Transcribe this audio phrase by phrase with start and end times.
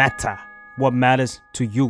[0.00, 0.36] matter
[0.80, 1.88] what matters to you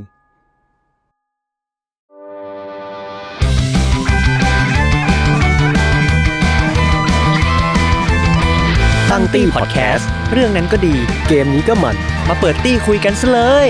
[9.11, 10.95] ตั้งตี้พอดแคสต์เรื่องนั้นก็ดี
[11.29, 11.97] เกมนี้ก็มัน
[12.29, 13.69] มาเปิดตี้คุยกันซะเลย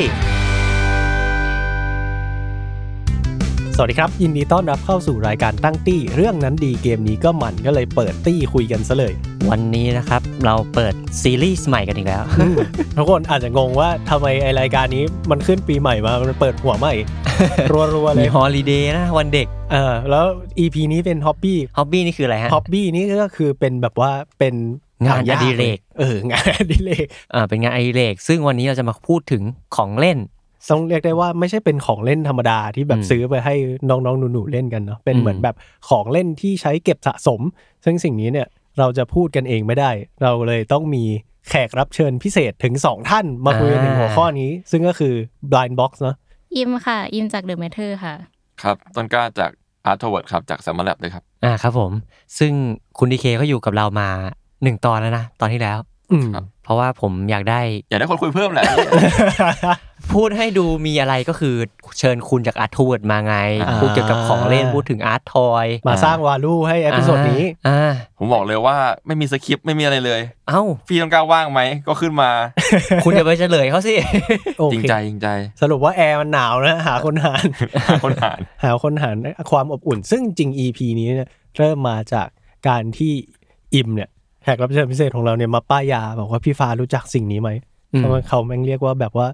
[3.76, 9.14] สวัสดีครับ ยินดีต้อนรับเข้าสู่รายการตั้งตี้ เรื่องนั้นดีเกมนี้ก็มันก็เลยเปิดตี้คุยกันซะเลย
[9.52, 12.22] วันนี้นะครับเราเปิดซีรีส์ใหม่กันอีกแล้ว
[12.96, 16.94] ทุกคนอาจจะงงว่าทำไมไอรายการนี้มันขึ้นปีใหม่มา มันเปิดหัวใหม่
[17.70, 20.24] รัวๆเลย มี holiday นะวันเด็กเออแล้ว
[20.58, 24.54] EP นี้เป็น hobby hobby นี่คืออะไรฮะ hobby นี่ก็คือเป็นแบบว่าเป็น
[25.04, 29.42] งานอดิเรก เอองานอดิเรกอ่าเป็นงานอดิเรกซึ่งวันนี้เราจะมาพูดถึง
[29.76, 30.18] ของเล่น
[30.70, 33.54] ต้องเรียกได้ว่าไม่ใช่เป็นของเล่นธรรมดาที่แบบอืมซื้อไปให้
[33.90, 35.54] น้องๆหนูๆเล่นกันเนาะเป็นอืมเหมือนแบบ
[35.88, 37.40] ของเล่นที่ใช้เก็บสะสม
[37.84, 38.46] ซึ่งสิ่งนี้เนี่ย
[38.78, 39.90] เราจะพูดกันเองไม่ได้
[40.22, 41.04] เราเลยต้องมี
[41.48, 45.14] แขกรับเชิญพิเศษถึง 2 ท่านมาคุยกันถึงหัวข้อนี้ ซึ่งก็คือ
[45.50, 46.16] blind box เนาะ
[46.56, 48.14] อิมค่ะอิมจากเดอะ a มเทอร์ค่ะ
[48.62, 49.50] ครับต้นกล้าจาก
[49.90, 51.92] Art t o w a r d ครับจาก s ซม m ร์แลบเลยครับ อ่าครับผม
[52.38, 52.52] ซึ่ง
[52.98, 54.08] คุณดีเคเขาอยู่กับเรามา
[54.62, 55.95] หนึ่งตอนแล้วนะ ตอนที่แล้วอืมครับ
[56.64, 58.64] เพราะว่าผมอยากได้อยากได้คนคุยเพิ่มแหละ
[60.14, 61.54] พูดให้ดูมีอะไรก็คือ
[61.98, 68.76] เชิญคุณจาก Art World มาไงอ่าพูดเกี่ยวกับของเล่นพูดถึง art toyอยมาสร้าง value ให้ episode นี้อ่าผมบอกเลยว่า
[69.06, 72.30] ไม่มีสคริปต์ไม่มีอะไรเลย เอ้าพี่ต้นกล้าว่างไหมก็ขึ้นมา
[73.04, 73.94] คุณจะไปเฉลยเขาสิ
[74.58, 75.28] โอเคจริงใจจริงใจ
[75.60, 77.46] สรุปว่าแอร์มันหนาวนะหาคนหาร
[77.86, 79.16] หาคนหารหาคนหาร
[79.50, 82.28] ความอบอุ่น ซึ่งจริง EP นี้เนี่ยเริ่มมาจาก
[82.68, 83.12] การที่
[83.74, 84.10] อิมเนี่ย
[84.46, 87.50] แขกรับเชิญพิเศษของเราเนี่ยมาป้ายยาบอกว่าพี่ฟ้ารู้จักสิ่งนี้ไหม
[87.92, 89.26] อืมเพราะว่าเขาแม่งเรียกว่าแบบว่า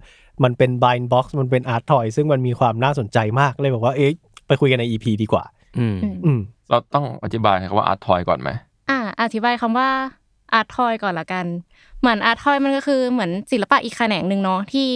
[0.45, 4.13] มันเป็น blind box มันเป็น art toy ซึ่งมันมีความน่าสนใจมากเลยบอกว่าเอ๊ะ
[4.47, 5.45] ไปคุยกันใน EP ดีกว่า
[5.79, 6.41] อืมอืม
[6.71, 8.51] เราต้องอธิบายคำว่า Art Toy ก่อนไหม
[8.91, 9.89] อ่า อธิบายคำว่า
[10.53, 11.47] art toy ก่อนละกัน
[12.01, 14.89] เหมือน art toy มันก็คือเหมือนศิลปะอีกแขนงหนึ่งเนาะที่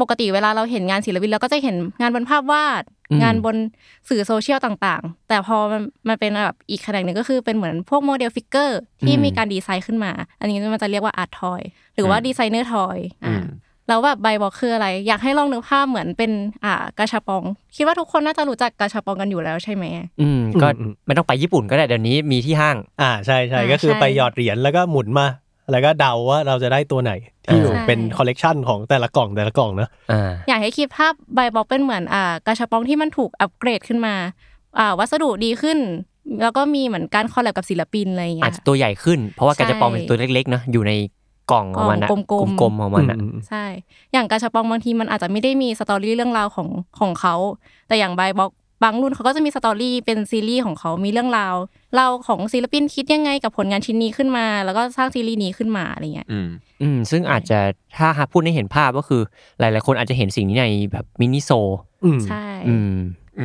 [0.00, 3.56] ปกติเวลาเราเห็นงานศิลปินเราก็จะเห็นงานบนภาพวาดอืม งานบน
[4.08, 11.60] สื่อโซเชียลต่างๆ แต่พอมันมันเป็นแบบอีกแขนงหนึ่งก็คือเป็นเหมือนพวกโมเดล figure ที่มีการดีไซน์ขึ้นมา อันนี้มันจะเรียกว่า art toy
[11.94, 13.44] หรือว่าอืม designer toy อือ่า
[13.88, 16.30] แล้วแบบใบบอกคืออะไร อยากให้ลองนึกภาพเหมือนเป็น
[16.64, 17.44] อ่ากระชับปอง
[17.76, 19.84] คิดว่าทุกคนน่าจะรู้จักกระชับปองกันอยู่แล้วใช่ไหม
[20.20, 25.26] อืมก็อืมไม่ต้องไปญี่ปุ่นก็ได้เดี๋ยวนี้มีที่ห้าง อ่าใช่ใช่อ่าก็คือใช่ไปหยอดเหรียญแล้วก็หมุนมา
[25.70, 27.12] แล้วก็เดาว่าเราจะได้ตัวไหน
[27.44, 34.14] ที่อยู่ใช่เป็นคอลเลกชันของแต่ละกล่องแต่ละกล่องเนอะอ่าอยากให้คิดภาพใบบอกเป็นเหมือนอ่ากระชับปองที่มันถูกอัปเกรดขึ้นมา
[34.78, 35.78] อ่าวัสดุดีขึ้น
[36.42, 40.92] แล้วก็มีเหมือนการ collab กับศิลปินอะไรอย่างเงี้อาจจะตัวใหญ่ขึ้น เพราะว่าใช่กาชาปองเป็นตัวเล็กๆเนอะอยู่ใน
[41.52, 43.64] กล่องของมันนะกล่องกลมๆกลมๆของมันอะอืมใช่
[44.12, 46.68] อย่างกระชับปองบางทีมันอาจจะไม่ได้มี story เรื่องราวของ
[47.00, 47.34] ของเขา
[47.88, 48.50] แต่อย่างใบบอก
[48.82, 51.54] บางรุ่นเขาก็จะมี story เป็นซีรีส์ของเขามีเรื่องราว
[51.94, 56.48] เล่าของศิลปินคิดยังไงกับผลงานชิ้นนี้ขึ้นมา แล้วก็สร้างซีรีส์นี้ขึ้นมาอะไรเงี้ย อืม
[56.82, 57.58] อืมซึ่งอาจจะ
[57.98, 59.22] ถ้าหากพูดให้เห็นภาพก็คือ
[59.60, 61.50] หลาย ๆ คนอาจจะเห็นสิ่งนี้ในแบบมินิโซ
[62.04, 62.94] อืมใช่อืม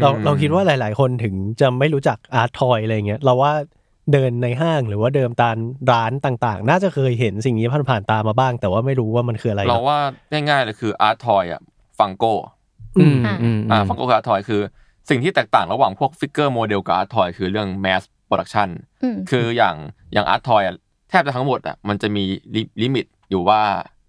[0.01, 3.53] เราเราคิดว่าหลาย ๆ คนถึงจะไม่รู้จัก art toy อะไรเงี้ยเราว่า
[4.13, 5.55] เดินในห้างหรือว่าเดินตาม
[5.91, 9.99] ร้านต่างๆ น่าจะเคยเห็นสิ่งนี้ผ่านๆตามาบ้าง แต่ว่าไม่รู้ว่ามันคืออะไร เราเนอะว่า
[10.31, 11.61] ง่ายๆเลยคือ Art Toy อะ
[11.99, 12.25] Funko
[12.97, 13.35] อืมอ่า
[13.71, 14.61] อ่า Funkoกับ Art Toy คือ
[15.09, 18.69] สิ่งที่แตกต่างระหว่างพวก figure โมเดลกับ Art Toy คือเรื่อง Mass Production
[19.03, 19.75] อืมคืออย่าง
[20.13, 20.75] อย่าง Art Toy อะ
[21.09, 22.23] แทบจะทั้งหมดอะมันจะมี
[22.81, 23.61] limit อยู่ว่า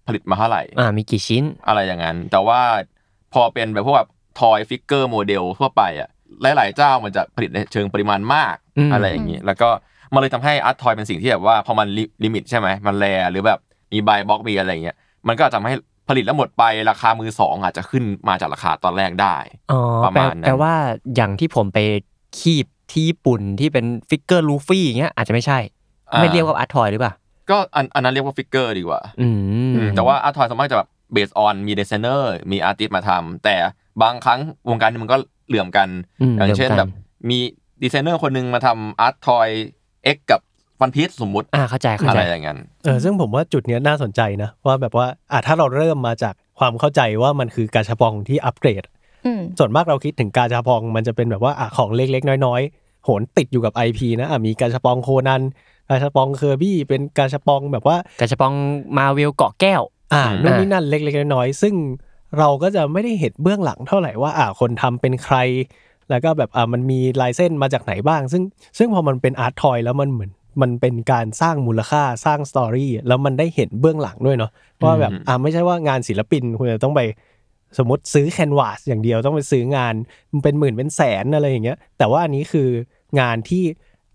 [0.07, 2.61] ผลิตมาเท่าไหร่อ่ามีกี่ชิ้นอะไรอย่างนั้น แต่ว่า
[3.33, 4.09] พอเป็นแบบพวกแบบ
[4.39, 6.09] toy figure โมเดลทั่วไปอะ
[6.41, 9.69] หลาย ๆ เจ้ามันจะผลิตในเชิงปริมาณมากอืมอะไรอย่างนี้ แล้วก็
[10.13, 11.87] มันเลยทำให้ art toy เป็นสิ่งที่แบบว่าพอมัน
[12.23, 13.59] limit ใช่ไหมมัน rare หรือแบบ
[13.93, 14.97] มีบายบล็อกมีอะไรอย่างเงี้ย
[15.27, 19.35] มันก็อาจจะทำให้ผ ลิตแล้วหมดไปราคามือสองอาจจะขึ้นมาจากราคาตอนแรกได้
[19.71, 20.73] อ๋อประแปลมาณนั้นแปลว่า
[21.15, 21.79] อย่างที่ผมไป
[22.39, 25.59] คีบที่ญี่ปุ่นที่เป็น figure ลูฟี่อย่างเงี้ยอาจจะไม่ใช่
[26.17, 27.13] ไม่เรียกว่า art toy หรือเปล่า
[27.49, 29.35] ก็อันอันนั้นเรียกว่า figure ดีกว่าอืม
[29.75, 33.55] อืมแต่ว่า art toy สามารถจะแบบ based on มีดีไซเนอร์มี artist มาทำแต่
[34.01, 34.39] บางครั้ง
[34.69, 35.17] วงการนี้มันก็
[35.47, 35.87] เหลื่อมกัน
[36.33, 36.89] อย่างเช่นเดียวกับแบบ
[37.29, 37.39] มี
[37.83, 40.41] ดีไซเนอร์คนหนึ่งมาทำ art toy X กับ
[40.81, 48.83] วันพีซสมมุติอ่าเข้าใจเข้าใจอะไรอย่างนั้น เออซึ่งผมว่าจุดเนี้ยน่าสนใจนะว่าแบบว่าอะถ้าเราเริ่มมาจากความเข้าใจว่ามันคือกาชาปองที่อัปเกรด
[49.25, 55.41] อืม ส่วนมากเราคิดถึงกาชาปองมันจะเป็นแบบว่าอะของเล็กๆ น้อยๆ โหนติดอยู่กับ IP นะอะมีกาชาปองโคนัน
[55.89, 58.53] กาชาปองเคอร์บี้เป็นกาชาปองแบบว่า กาชาปอง
[58.97, 59.81] มาเวลเกาะแก้ว
[60.13, 61.73] อ่าอืม นู่นนี่นั่นเล็กๆน้อยๆซึ่ง
[62.37, 65.37] เราก็จะไม่ได้เห็นเบื้องหลังเท่าไหร่ว่าอ่าคนทำเป็นใคร
[66.09, 68.43] แล้วก็แบบอ่ามันมีลายเส้นมาจากไหนบ้าง ซึ่ง
[68.77, 70.31] ซึ่งพอมันเป็น art toy แล้วมันเหมือน
[70.61, 74.51] มันเป็นการสร้างมูลค่าสร้าง story แล้วมันได้เห็นเบื้องหลังด้วยเนาะ
[74.85, 77.01] ว่าแบบอ่าไม่ใช่ว่างานศิลปินคุณจะต้องไป
[77.77, 79.93] สมมติซื้อ canvas อย่างเดียวต้องไปซื้องาน
[80.31, 82.67] มันเป็นหมื่นเป็นแสนอะไรอย่างเงี้ย แต่ว่าอันนี้คือ
[83.19, 83.63] งานที่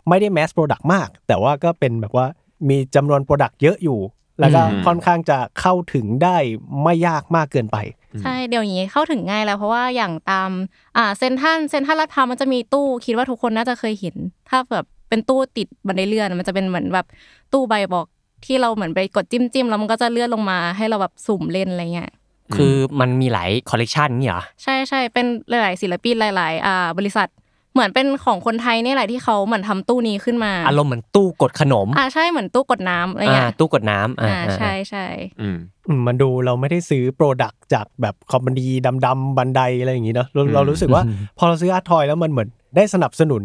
[0.09, 2.27] ไม่ได้ mass product มาก แต่ว่าก็เป็นแบบว่า
[2.69, 3.99] มีจำนวน product เยอะอยู่
[4.39, 6.37] แล้วก็อืมค่อนข้างจะเข้าถึงได้
[6.83, 7.77] ไม่ยากมากเกินไป
[8.21, 10.49] ใช่เดี๋ยวนี้เข้าถึงง่ายแล้วเพราะว่าอย่างตาม
[10.97, 14.15] อ่าเซ็นทรัลเซ็นทรัลลาดพร้าวมันจะมีตู้คิดว่าทุกคนน่าจะเคยเห็น
[14.49, 17.05] ถ้าแบบ เป็นตู้ติดบันไดเลื่อนมันจะเป็นเหมือนแบบ
[17.53, 18.05] ตู้ใบบอก
[18.45, 22.11] ที่เราเหมือนไปกดจิ้มจิ้มๆแล้วมันก็จะเลื่อนลงมาให้เราแบบสุ่มเล่นอะไรเงี้ย
[22.55, 27.27] คือมันมีหลายคอลเลกชันนี่เหรอใช่ใช่เป็นหลาย ๆ ศิลปินหลาย ๆ อ่า บริษัท
[27.73, 35.05] เหมือนเป็นของคนไทยเนี่ยแหละที่เขาเหมือนทำตู้นี้ขึ้นมาอารมณ์เหมือนตู้กดขนมอ่าใช่เหมือนตู้กดน้ำอะไรอ่าเงี้ยตู้กดน้ำอ่าอ่าใช่ใช่
[35.41, 35.57] อืม
[35.87, 38.67] อืมมันดูเราไม่ได้ซื้อ product จากแบบ company
[39.05, 41.03] ดังๆ Bandai อะไรอย่างงี้เนาะเราอืมเรารู้สึกว่า
[41.37, 43.43] พอเราซื้อ art toy แล้วมันเหมือนได้สนับสนุน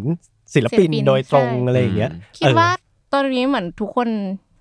[0.55, 2.69] ศิลปินโดยตรงอะไรอย่างเงี้ยคิดว่า
[3.13, 4.09] ตอนนี้เหมือนทุกคน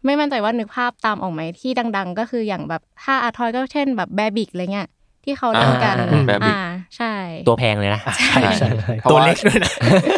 [0.05, 4.89] ไม่มั่นใจว่านึกภาพตามออกไหมที่ดัง ๆ ก็คืออย่างแบบถ้า art toy ก็เช่นแบบ Bearbrick อะไรเงี้ย
[5.25, 6.61] ที่เขาเล่นกันอ่า Bearbrick อ่า
[6.97, 7.13] ใช่
[7.47, 9.73] ตัวแพงเลยนะใช่ใช่ใช่เพราะตัวว่าเล็กด้วยนะ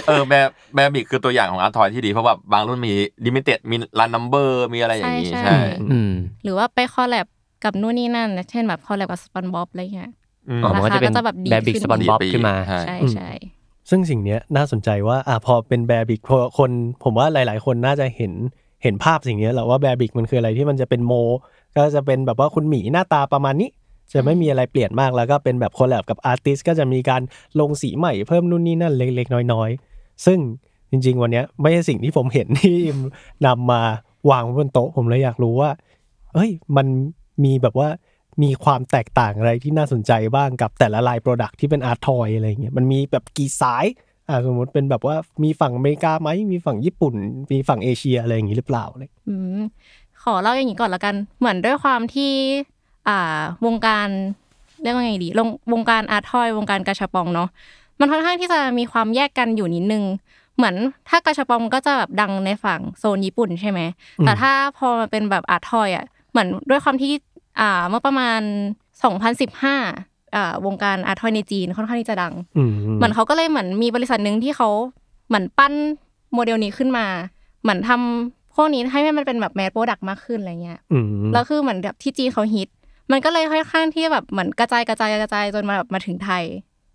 [0.08, 2.92] เออแบบ Bearbrick คือตัวอย่างของ art toy ที่ดี เพราะว่าบางรุ่นมี
[3.26, 5.56] limited มี run number มีอะไรอย่างนี้ใช่ใช่
[5.90, 6.12] อืม
[6.44, 7.26] หรือว่าไป collab
[7.64, 10.10] กับนู่นนี่นั่นนะเช่นแบบ collab กับสปอนบ๊อบอะไรเงี้ย
[10.48, 13.30] อืมอ๋อมันก็จะเป็นราคาก็จะแบบดีดขึ้น Bearbrick SpongeBob ดีไปขึ้นมาใช่ใช่ใช่
[13.90, 16.20] ซึ่งสิ่งเนี้ยน่าสนใจว่าอะพอเป็น Bearbrick
[16.58, 16.70] คน
[17.02, 18.32] ผมว่าหลาย ๆ คนน่าจะเห็น
[18.82, 21.12] เห็นภาพสิ่งนี้แหละว่า Bearbrick มันคืออะไรที่มันจะเป็นโม
[21.76, 23.70] ก็จะเป็นแบบว่าคุณหมีหน้าตาประมาณนี้
[24.12, 27.22] จะไม่มีอะไรเปลี่ยนมากแล้วก็เป็นแบบ collab กับ artist ก็จะมีการ
[27.60, 30.38] ลงสีใหม่เพิ่มนู่นนี่นั่นเล็ก ๆ น้อย ๆ ซึ่ง
[30.90, 32.78] จริง ๆ วันนี้ไม่ใช่สิ่งที่ผมเห็นที่
[33.46, 33.82] นำมา
[34.30, 35.70] วางบนโต๊ะผมเลยอยากรู้ว่า
[36.34, 36.86] เอ้ย มัน
[37.44, 37.88] มีแบบว่า
[38.42, 43.84] มีความแตกต่างอะไรที่น่าสนใจบ้างกับแต่ละลาย product ที่เป็น art toy อะไรเงี้ยมันมีแบบกี่สาย
[44.28, 47.14] อ่าสมมติเป็นแบบว่ามีฝั่งอเมริกาไหมมีฝั่งญี่ปุ่น
[47.52, 49.60] มีฝั่งเอเชียอะไรอย่างงี้หรือเปล่าเลยอืม
[50.22, 52.32] ขอเล่าอย่างนี้ก่อนละกัน เหมือนด้วยความที่
[53.08, 54.08] อ่าวงการ
[54.82, 57.48] เรียกว่าไงดีลงวงการ art toy วงการกาชาปองเนาะ
[58.00, 60.04] มันค่อนข้างที่จะมีความแยกกันอยู่นิดนึง
[60.56, 60.74] เหมือน
[61.08, 63.80] ถ้ากาชาปองก็จะแบบดังในฝั่งโซนญี่ปุ่นใช่ไหม
[64.20, 67.12] แต่ถ้าพอมาเป็นแบบ art toy อะเหมือนด้วยความที่
[67.88, 68.40] เมื่อประมาณ
[69.22, 74.68] 2015อ่าวงการ art toy ในจีนค่อนข้างที่จะดังอืมเหมือนเขาก็เลยเหมือนมีบริษัทหนึ่งที่เขา
[75.28, 75.72] เหมือนปั้น
[76.34, 77.06] โมเดลนี้ขึ้นมา
[77.62, 82.68] เหมือนทำพวกนี้ให้มันเป็นแบบ mass product มากขึ้นอะไรเงี้ยอืมแล้วคือเหมือนแบบที่จีนเขาฮิต
[83.12, 86.44] มันก็เลยค่อนข้างที่แบบเหมือนกระจายกระจายกระจายจนมาแบบมาถึงไทย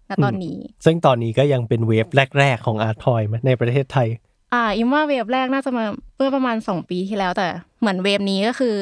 [0.10, 2.08] ณตอนนี้ ซึ่งตอนนี้ก็ยังเป็น wave
[2.40, 4.08] แรก ๆ ของ art toy ไหมในประเทศไทย
[4.54, 5.84] อ่าอิมว่า wave แรกน่าจะมา
[6.16, 7.48] เมื่อประมาณสองปีที่แล้วแต่
[7.80, 8.76] เหมือน wave นี้ก็คือ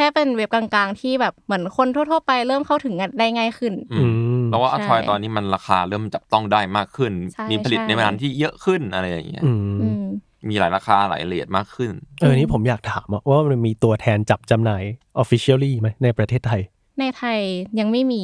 [0.00, 4.06] แค่เป็น wave กลางๆ ที่แบบเหมือนคนทั่วๆไปเริ่มเข้าถึงกันได้ง่ายขึ้นอืมอื
[4.40, 10.04] มแล้วว่าอาร์ทอยใช่ตอนนี้มันราคาเริ่มจับต้องได้มากขึ้นใช่มีผลิตใช่ในร้านที่เยอะขึ้นอะไรอย่างเงี้ยอืมอืม
[10.48, 11.90] มีหลายราคาหลายเลทมากขึ้น
[12.20, 14.82] เออนี่ผมอยากถามอะว่ามันมีตัวแทนจับจำหน่าย
[15.22, 16.60] officially ไหมในประเทศไทย
[17.00, 17.38] ในไทย
[17.80, 18.22] ยังไม่มี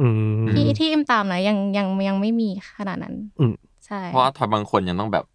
[0.00, 0.06] อื
[0.42, 2.48] มที่ที่อิมตามนะยังยังยังไม่มี
[2.78, 3.54] ขนาดนั้นอืม
[3.86, 5.33] ใช่เพราะอาร์ทอยบางคนยังต้องแบบทัก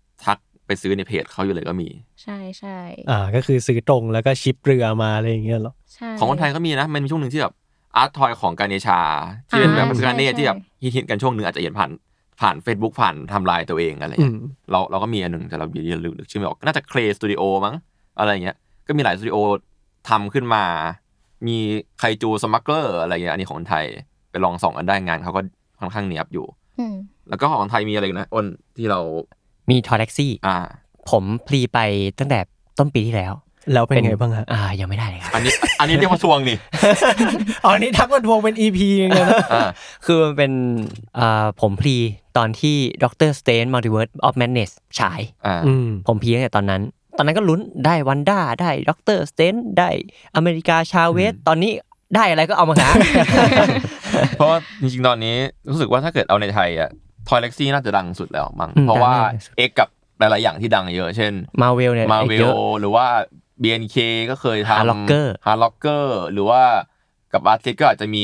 [0.69, 1.89] ไปซื้อในเพจเขาอยู่เลยก็มี
[2.23, 2.77] ใช่ใช่
[3.09, 7.53] อ่าก็คือซื้อตรงแล้วก็ชิปเรือมาอะไรอย่างเงี้ยเหรอใช่ของคนไทยก็มีนะ มันมีช่วงหนึ่งที่แบบ
[7.95, 8.99] อาร์ตทอยของการเนชา
[9.49, 11.91] ที่เป็นแบบอ่าการเนใช่ที่แบบใช่ฮิตๆกันช่วงหนึ่งอาจจะเห็นผ่าน
[12.39, 14.37] ผ่าน Facebook ผ่านทำลายตัวเองอะไรอืเงี้ยม
[14.71, 17.75] เราเราก็มีอันหนึ่งแต่เราอย่าลืมนึกชื่อไม่ออกน่าจะเคลสตูดิโอมั้ง
[18.19, 18.55] อะไรเงี้ย
[18.87, 19.37] ก็มีหลายสตูดิโอ
[20.09, 20.63] ทำขึ้นมา
[21.47, 21.57] มี
[21.99, 23.85] ไคจูสมัคเกอร์อะไรเงี้ยอันนี้ของคนไทย
[24.31, 25.41] ไปลองส่องกันได้งานเขาก็
[25.79, 26.45] ค่อนข้างเนียบอยู่
[26.79, 26.95] อืม
[27.29, 28.45] แล้วก็ของไทยมีอะไรอีกนะอ้น
[28.77, 28.99] ที่เรา
[29.69, 30.57] มีทอร์แท็กซี่อ่า
[31.09, 31.79] ผมพลีไป
[32.19, 32.39] ตั้งแต่
[32.77, 33.33] ต้นปีที่แล้ว
[33.73, 36.57] แล้วเป็นไงบ้างฮะอ่า ยังไม่ได้เลยครับอันนี้ อันนี้เรียกว่าทวงนี่
[37.65, 39.67] อ๋อนี่ทักมาทวงเป็น EP เองเลยนะอ่า
[40.05, 40.51] คือมันเป็น
[41.19, 41.95] อ่าผมพลี
[42.37, 46.81] ตอนที่ด็อกเตอร์สเตนมัลติเวิร์สออฟแมนเนสฉายอ่าอืมผมพลีตั้งแต่ตอนนั้น
[47.17, 49.89] ตอนนั้นก็ลุ้นได้วันด้าได้ด็อกเตอร์สเตนได้
[50.35, 51.71] อเมริกาชาเวสตอนนี้
[52.15, 52.89] ได้อะไรก็เอามาหา
[54.37, 55.35] เพราะว่าจริงๆตอนนี้
[55.69, 56.89] รู้สึกว่าถ้าเกิดเอาในไทยอะ
[57.29, 63.05] ทอยเล็กซี่น่าจะดังสุดแล้วมั้งอืมเพราะว่าดังแน่เอกกับหลายๆอย่างที่ดังเยอะเช่นมาเวลเนี่ยมาเวเยลอะหรือว่า
[63.61, 63.97] BNK
[64.29, 66.61] ก็เคยทำ Hard Rocker ฮาร์ล็อกเกอร์หรือว่า
[67.33, 68.23] กับอาร์ติสก็อาจจะมี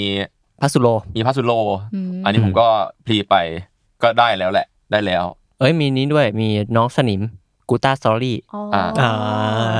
[0.61, 1.51] พัสุโลมีพัสุโล
[1.93, 2.67] อืมอันนี้ผมก็
[3.05, 3.35] พลีไป
[4.03, 5.23] ก็ได้แล้วแหละได้แล้ว
[5.59, 7.21] เอ้ยมีนี้ด้วยมีน้องสนิม
[7.69, 9.11] กูตาสตอรี่อ๋ออ่าอ่า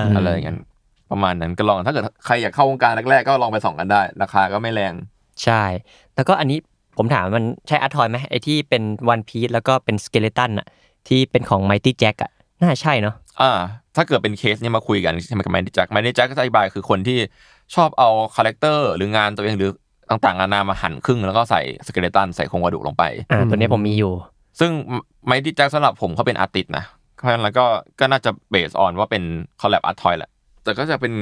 [0.06, 0.60] อืมอะไรอย่างนั้น
[1.12, 4.94] ประมาณนั้นก็ลองถ้าเกิดใครอยากเข้าวงการแรกๆก็ลองไปส่องกันได้ ราคาก็ไม่แรง
[5.44, 5.64] ใช่
[6.16, 6.60] แล้วก็อันนี้
[6.98, 10.68] ผมถามมันใช่อาร์ทอยไหมไอที่เป็นวันพี e แล้วก็เป็นสเกเลตันอะ
[11.08, 13.52] ที่เป็นของไมตี้แจ็คอะน่าใช่เนาะอ่า
[13.96, 17.18] ถ้าเกิดเป็นเคสเนี่ยมาคุยกันใช่ไหมกับแมนดี้แจ็คแมนดี้แจ็คก็จะอธิบายคือคนที่
[17.76, 19.72] ชอบเอาคาแรคเตอร์หรืองานตัวเองหรือ
[20.10, 24.14] ต่างๆนานามาหั่นครึ่งแล้วก็ใส่สเกเลตันใส่โครงกระดูกลงไปอ่าตัวนี้ผมมีอยู่
[24.60, 24.72] ซึ่ง
[25.28, 26.86] ไมดี้แจ็คสำหรับผมเขาเป็นอาร์ติสนะ
[27.18, 27.66] เพราะฉะนั้นแล้วก็
[28.00, 29.24] ก็น่าจะเบสออนว่าเป็น
[29.62, 30.30] คอลแลบอาร์ทอยแหละ
[30.64, 31.14] แต่ก็จะเป็น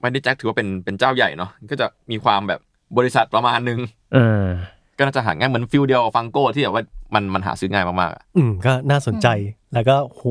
[0.00, 2.60] ไมดี้แจ็คถือว่าเป็นเป็นเจ้าใหญ่เนาะก็จะมีความแบบ
[2.98, 3.78] บริษัทประมาณนึง
[4.14, 4.44] เออ
[5.00, 6.82] ก็น่าจะหาง่ายเหมือน feel เดียวกับ Funko ที่แบบว่า
[7.14, 9.28] มันมันหาซื้อง่ายมากๆอะอืมก็น่าสนใจ
[9.74, 10.22] แล้วก็โห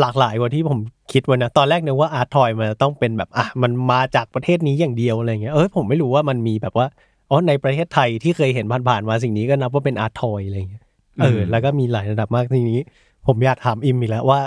[0.00, 0.78] หลากหลายกว่าที่ผม
[1.12, 6.86] คิดไว้นะตอนแรกนึกว่า art toy มันจะต้องเป็นแบบอะมันมาจากประเทศนี้อย่างเดียวอะไรเงี้ยเออผมไม่รู้ว่ามันมีแบบว่า
[7.30, 10.84] อ๋อในประเทศไทยที่เคยเห็นผ่านๆมาสิ่งนี้ก็นับว่าเป็น art toy อะไรเงี้ย
[11.20, 12.80] เออแล้วก็มีหลายระดับมากทีนี้
[13.26, 14.40] ผมอยากถามอิมอีกแล้วว่า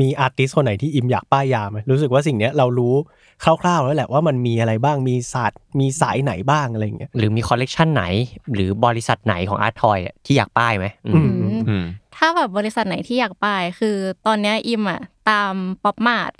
[0.00, 2.94] มี artist คนไหนที่อิมอยากป้ายยาไหมรู้สึกว่าสิ่งเนี้ยเรารู้
[3.44, 8.04] คร่าวๆแล้วแหละว่ามันมีอะไรบ้างมีศาสตร์มีสายไหนบ้างอะไรเงี้ยหรือมีคอลเลกชันไหน
[8.54, 11.20] หรือบริษัทไหนของ art toy ที่อยากป้ายไหมอืมอื
[11.52, 11.84] มอืม
[12.16, 13.96] ถ้าแบบบริษัทไหนที่อยากป้ายคือ
[14.26, 15.52] ตอนเนี้ยอิมอะตาม
[15.84, 16.32] Pop Mart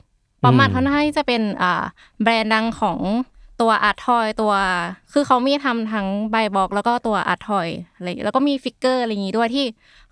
[0.42, 1.82] Pop Mart อืมค่อนข้างที่จะเป็นอ่า
[2.22, 2.98] แบรนด์ดังของ
[3.60, 4.52] ตัว art toy ตัว
[5.12, 9.64] คือเขามีทำทั้ง blind box แล้วก็ตัว art toy อะไรแล้วก็มี figure อะไรอย่างงี้ด้วยที่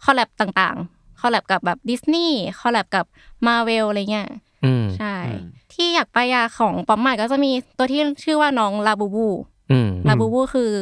[0.04, 3.06] collab ต่างๆ collab กับแบบ Disney collab กับ
[3.46, 4.28] มาเวลอะไรเงี้ย
[4.64, 9.28] อืมใช่อืมที่อยากป้ายยาของ Pop Mart ก็จะมีตัวที่ชื่อว่าน้องลาบูบู
[9.70, 10.72] อืมลาบูบูคือ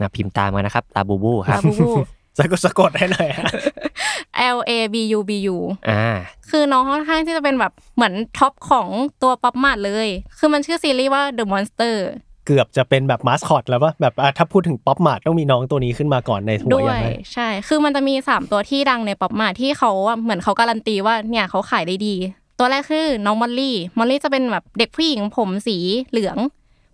[0.00, 1.90] นะพิมพ์ตามกันนะครับลาบูบู ครับบูบู
[2.38, 3.48] สะกดสะกดให้หน่อยฮะ
[4.56, 5.56] L A B U B U
[5.90, 6.04] อ่า
[6.50, 8.88] คือน้องค่อนข้างที่จะเป็นแบบเหมือน top ของ
[9.22, 10.08] ตัว Pop Mart เลย
[10.38, 11.96] คือมันชื่อซีรีส์ว่า The Monster
[12.46, 22.14] เกือบจะเป็นแบบมาสคอตแล้วว่าแบบอะถ้าพูดถึง Pop Mart ต้องมีน้องตัวนี้ขึ้นมาก่อนในหัวด้วอย่างยไรใช่ คือมันจะมี 3 ตัวที่ดังใน Pop Mart ที่เขาอะเหมือนเขาการันตีว่าเนี่ยเขาขายได้ดี
[22.58, 25.76] ตัวแรกคือน้อง Molly Molly จะเป็นแบบเด็กผู้หญิงผมสี
[26.10, 26.36] เหลือง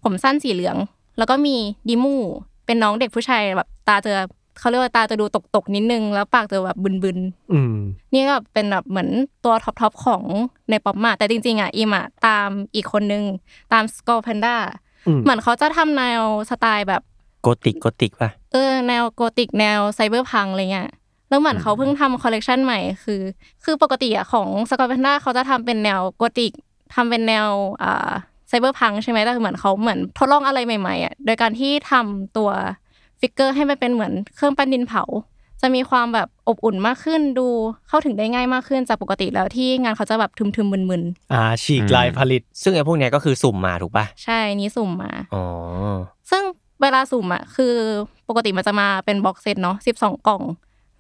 [0.05, 0.77] ผมสั้นสีเหลือง
[1.19, 1.57] แล้วก็มี
[1.89, 2.17] Dimoo
[2.67, 4.19] เป็นน้องเด็กผู้ชายแบบตาเจอ
[4.59, 7.75] เขาเรียกว่าตาจะดูตกตกๆนิดนึง แล้วปากจะแบบบึนๆอืม
[8.15, 9.09] นี่ก็เป็นแบบเหมือน
[9.45, 10.25] ตัว top top ของ
[10.71, 13.25] ใน Pop Mart แต่จริงๆอะอิมอะตามอีกคนนึง
[13.73, 14.90] ตาม Skullpanda อืม
[15.25, 17.03] เหมือนเขาจะทำแนวสไตล์แบบ
[17.43, 20.91] gothic gothic ป่ะเออแนวโกติกแนว cyberpunk อะไรเงี้ย
[21.29, 23.21] แล้วเหมือนเขาเพิ่งทำคอลเลกชันใหม่คือ
[23.65, 26.53] คือปกติอะของ Skullpanda เขาจะทำเป็นแนวโกติก
[26.95, 27.49] ทำเป็นแนว
[27.83, 28.11] อ่า
[28.49, 32.51] cyberpunk ใช่ไหมแต่คือเหมือนเขาเหมือนทดลองอะไรใหม่ๆอะโดยการที่ทำตัว
[33.21, 35.03] figure ให้มันเป็นเหมือนเครื่องปั้นดินเผา
[35.61, 37.47] จะมีความแบบอบอุ่นมากขึ้นดู
[37.89, 41.03] เข้าถึงได้ง่ายมากขึ้นจากปกติแล้วที่งานเขาจะแบบทึมๆมึน
[41.33, 45.45] อ่าฉีกลายผลิต ซึ่งไอ้พวกเนี้ยก็คือสุ่มมาถูกป่ะๆใช่นี้สุ่มมาอ๋อ
[46.31, 46.43] ซึ่ง
[46.83, 47.75] เวลาสุ่มอะคือ
[48.29, 50.43] ปกติมันจะมาเป็นบ็อกเซตเนาะสิบสองกล่อง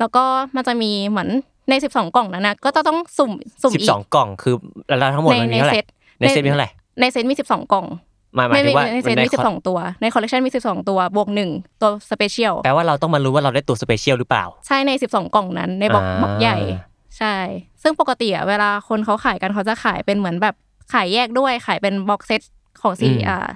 [0.00, 0.24] แล้วก็
[0.56, 1.28] มันจะมีเหมือน
[1.68, 4.54] ในสิบสองกล่องนั้นนะก็จะต้องสุ่มสุ่มสิบอีสกองกล่องคือ
[4.98, 5.86] แล้วทั้งหมดในมันในมีเท่าไหเซร่ต
[6.20, 11.50] ในเซตมีเท่าไหร่ในเซตมีสิบสองกล่องห มายหมายไม่ถึไม่งว่าในเซตมีสิบสองตัว ในคอลเลคชันมีสิบสองตัวบวกหนึ่ง
[11.82, 16.58] ตัวสเปเชียลแปลว่าเราต้องมารู้ว่าเราได้ตัวสเปเชียลหรือเปล่า ใช่ในสิบสองกล่องนั้นในบ็อกอ่าบ็อกใหญ่
[17.18, 17.34] ใช่
[17.82, 20.54] ซึ่งปกติอะเวลาคนเขาขายกันเขาจะขายเป็นเหมือนแบบ
[20.92, 22.42] ขายแยกด้วยขายเป็น box set
[22.80, 23.46] ของซีอ่า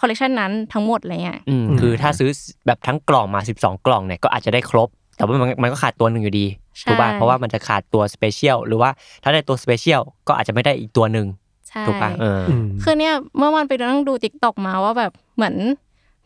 [0.00, 2.30] คอลเลกชันนั้นทั้งหมดอะไรเงี้ยอืมอืมคือถ้าซื้อ
[2.66, 6.46] แบบทั้งกล่องมา 12 กล่องเนี่ยก็อาจจะได้ครบ แต่ว่ามันมันก็ขาดตัวหนึ่งอยู่ดี
[6.78, 8.90] ใช่ถูกป่ะเพราะว่ามันจะขาดตัว special หรือว่า
[9.22, 11.43] ถ้าได้ตัว special ก็อาจจะไม่ได้อีกตัวหนึ่งใช่
[11.86, 15.54] ถูกป่ะเออออืมคือเนี่ยเมื่อวันไปนั่งดู TikTok มาว่าแบบเหมือน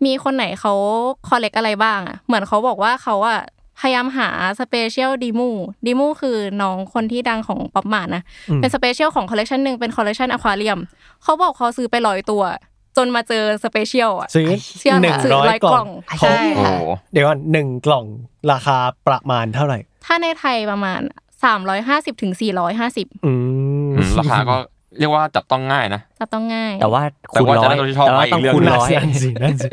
[0.04, 0.72] มีคนไหนเขา
[1.28, 3.40] collect อะไรบ้างอะเหมือนเขาบอกว่าเขาอะ
[3.80, 4.28] พยายามหา
[4.60, 5.50] special ดีมู
[5.86, 10.78] ดีมูคือน้องคนที่ดังของ POP MART นะอืมเป็น special ของคอลเลคชันหนึ่งเป็นคอลเลคชันอควาเรียม
[11.22, 12.42] เขาบอกเขาซื้อไปร้อยตัว
[12.96, 18.04] จนมาเจอ special อะซื้อเชื่อหนึ่งซื้อร้อยร้อยกล่กล่อองงขอใช่โอ้โหเดี๋ยวก่อนหนึ่งกล่อง
[18.52, 18.76] ราคา
[19.06, 21.00] ประมาณเท่าไหร่ ถ้าในไทยประมาณ
[21.60, 22.32] 350ถึง
[22.78, 24.56] 450อืมอืมราคาก็
[24.98, 27.02] เรียกว่าจับต้องง่ายนะจับต้องง่าย แต่ว่า
[27.32, 29.68] แต่คูณว่าร้จะอยได้ตัวที่ชอบแต่ว่ามาอีกต้องเรื่องคูณหนึ่งร้อยนั่นสินั่นสิ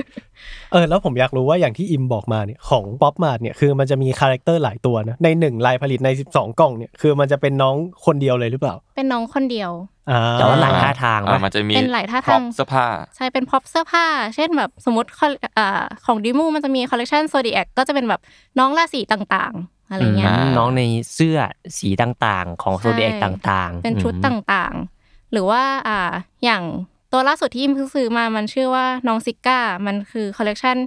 [0.71, 9.71] เออแล้วผมอยากรู้ว่าอย่างที่อิมบอกมาเนี่ยของ POP MART เนี่ยคือมันจะมีคาแรคเตอร์หลายตัวนะในหนึ่งลายผลิตใน 12 กล่องเนี่ยคือมันจะเป็นน้องคนเดียวเลยหรือเปล่า เป็นน้องคนเดียว
[10.11, 14.05] อ่าแต่ว่าหลายท่าทางอ่าป่ะมันจะมีเป็นหลายท่าทางพร็อพเสื้อผ้าใช่เป็นพร็อพเสื้อผ้า
[14.35, 18.21] เช่นแบบสมมติ col- อ่าของดีมูมันจะมีคอลเลคชัน Zodiac ก็จะเป็นแบบ
[18.59, 20.81] น้องราศีต่างๆอะไรเงี้ยอ่าน้องใน
[21.13, 21.37] เสื้อ
[21.77, 24.94] สีต่างๆ ของใช่ Zodiac ต่างๆ เป็นชุดอืมต่างๆ
[25.31, 25.99] หรือว่าอ่า
[26.45, 26.63] อย่าง
[27.11, 30.77] ตัวล่าสุดที่อิมเพิ่งซื้อมามันชื่อว่าน้องซิก้ามันคือคอลเลคชัน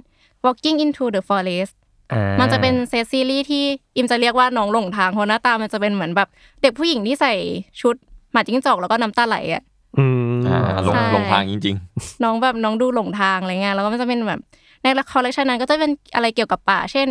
[0.45, 1.73] Walking into the Forest
[2.13, 3.63] อ่ามันจะเป็นเซตซีรีส์ที่
[3.97, 6.29] อิมจะเรียกว่าน้องหลงทางเพราะหน้าตามันจะเป็นเหมือนแบบ
[6.61, 7.33] เด็กผู้หญิงที่ใส่
[7.81, 7.95] ชุด
[8.31, 9.63] หมาจิ้งจอกแล้วก็น้ำตาไหลอะ
[9.97, 11.75] อืมอ่าหลงใช่หลงทางจริง
[12.23, 14.39] น้องแบบน้องดูหลงทางอะไรเงี้ยแล้วก็มันจะเป็นแบบ
[14.83, 17.07] ในคอลเลคชันนั้นก็จะเป็นอะไรเกี่ยวกับป่า เช่น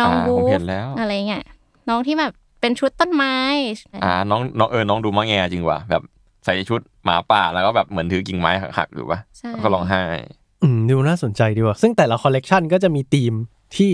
[0.00, 1.44] น้องอ่าผมเห็นแล้วบูฟอะไรเงี้ย
[1.88, 6.02] น้องที่แบบเป็นชุดต้นไม้ๆอ่าน้องน้องเออน้องดูมะแงจริงว่ะแบบ
[6.44, 10.02] ใส่ชุดหมาป่าแล้วก็แบบเหมือนถือกิ่งไม้หักๆหรือวะใช่แล้วก็ร้องไห้
[10.62, 13.32] อืมดูน่าสนใจดีว่ะซึ่งแต่ละคอลเลกชันก็จะมีธีม
[13.76, 13.92] ที่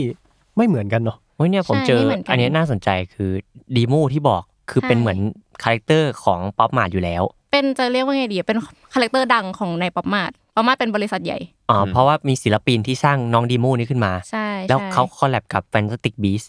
[0.57, 3.31] ไม่เหมือนกันเนาะโอ้ยเนี่ยผมใช่เจอไม่เหมือนกันอันเนี้ยน่าสนใจคือ
[3.77, 5.19] ดีมูที่บอกคือเป็นใช่เหมือน
[5.63, 7.23] คาแรคเตอร์ของ POP MART อยู่แล้ว
[7.53, 8.59] เป็นจะเรียกว่าไงดีเป็น
[8.93, 11.39] คาแรคเตอร์ดังของใน POP MART POP MART เป็นบริษัทใหญ่
[11.71, 16.49] อ๋ออืมเพราะว่ามีศิลปินที่สร้างน้องดีมูนี้ขึ้นมาใช่แล้วใช่เขา collab กับ Fantastic Beasts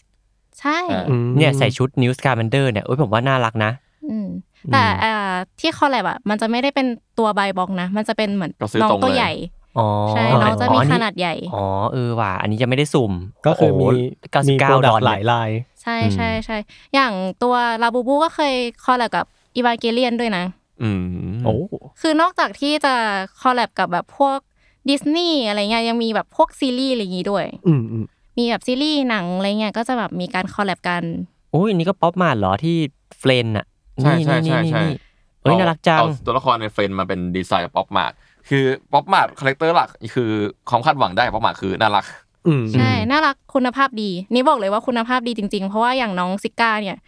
[0.60, 3.70] ใช่อ่าอืมเนี่ยใส่ชุดนิวส์การ์ b นเดอร์เนี่ยโอ้ยผมว่าน่ารักนะ
[4.10, 4.28] อืม
[4.72, 6.86] แต่อ่าที่ collab อะมันจะไม่ได้เป็น
[7.18, 9.32] ตัวใบบอกนะ มันจะเป็นเหมือนก็ซื้อน้องตรงตัวเลยใหญ่
[9.78, 13.12] อ๋อใช่น้องจะมีขนาดใหญ่ อ๋อเออว่ะอันนี้จะไม่ได้สุ่ม
[13.46, 13.86] ก็คือมี
[14.30, 15.50] เก้าสิบเก้า product หลายลาย
[15.82, 16.58] ใช่ใช่ใช่
[16.94, 20.44] อย่างตัวลาบูบูก็เคย collab กับ Evangelion ด้วยนะ
[20.82, 21.00] อืม
[21.44, 21.54] โอ้
[22.00, 22.94] คือนอกจากที่จะ
[23.40, 24.38] collab กับแบบพวก
[24.88, 28.04] ดิสนีย์อะไรเงี้ยยังมีแบบพวกซีรีส์อะไรอย่างงี้ด้วย อืมอืม
[28.38, 31.02] มีแบบซีรีส์หนังอะไรเงี้ยก็จะแบบมีการ collab กัน
[31.52, 32.76] โอ้ยอันนี้ก็ POP MART เหรอที่
[33.18, 33.66] Friends อะ
[34.02, 34.98] ใช่นี่ใช่นี่ใช่นี่ใช่นี่
[35.42, 38.12] เอ้ยน่ารักจังเอาตัวละครใน Friends มาเป็นดีไซน์ POP MART
[38.48, 40.30] คือ POP MART คาแรคเตอร์หลักคือ
[40.70, 42.04] ความคาดหวังได้ POP MART คือน่ารัก
[42.46, 46.98] อืมใช่น่ารักคุณภาพดี นี่บอกเลยว่าคุณภาพดีจริง ๆ เพราะว่าอย่างน้องซิก้าเนี่ย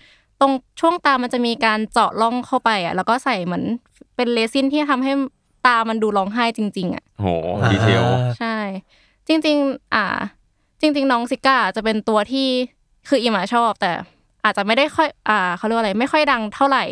[0.40, 3.64] ตรงช่วงตามันจะมีการเจาะร่องเข้าไปอะแล้วก็ใส่เหมือน
[4.16, 5.12] เป็นเรซินที่ทำให้
[5.66, 7.26] ตามันดูร้องไห้จริง ๆอะโห
[7.73, 8.57] ดีเทลอ่าใช่
[9.28, 10.07] จริง ๆ อ่า
[10.80, 12.49] จริง ๆ น้องซิก้าจะเป็นตัวที่
[13.09, 13.92] คืออิมอะชอบแต่
[14.45, 16.85] อาจจะไม่ได้ค่อยอ่าเขาเรียกว่าอะไรไม่ค่อยดังเท่าไหร่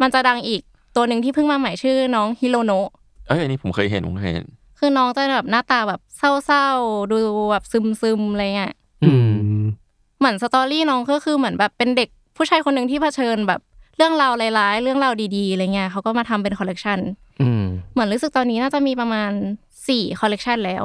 [0.00, 0.60] มันจะดังอีก
[0.96, 2.88] ตัวหนึ่งที่เพิ่งมาใหม่ชื่อน้องฮิโรโนะ
[3.26, 4.46] เอ้ยอันนี้ผมเคยเห็นผมเคยเห็น
[4.78, 7.16] คือน้องจะแบบหน้าตาแบบเศร้าๆดู
[7.50, 8.74] แบบซึมๆอะไรเงี้ย
[9.04, 9.12] อื
[9.60, 9.62] ม
[10.18, 13.60] เหมือน story น้องก็คือเหมือนแบบเป็นเด็กผู้ชายคนหนึ่งที่เผชิญแบบ
[13.96, 16.98] เรื่องราวร้ายๆเรื่องราวดีๆอะไรเงี้ยเขาก็มาทำเป็นคอลเลกชัน
[17.42, 19.30] อืมเหมือนรู้สึกตอนนี้น่าจะมีประมาณ
[19.88, 20.84] สี่คอลเลกชันแล้ว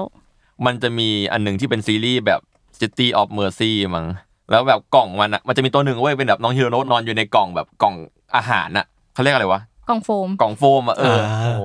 [0.66, 2.42] มันจะมีอันหนึ่งที่เป็นซีรีส์แบบ
[2.80, 4.06] City of Mercy มั้ง
[4.52, 7.96] แล้วแบบกล่องมันอะมันจะมีตัวหนึ่งเว้ยเป็นแบบน้องฮิโรโนะนอนอยู่ในกล่องแบบกล่อง
[8.36, 11.64] อาหารอะเขาเรียกอะไรวะกล่องโฟมกล่องโฟมอะเออโอ้โห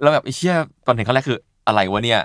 [0.00, 0.54] แล้วแบบไอ้เชี่ย
[0.86, 2.20] ตอนเห็นครั้งแรกคืออะไรวะเนี่ย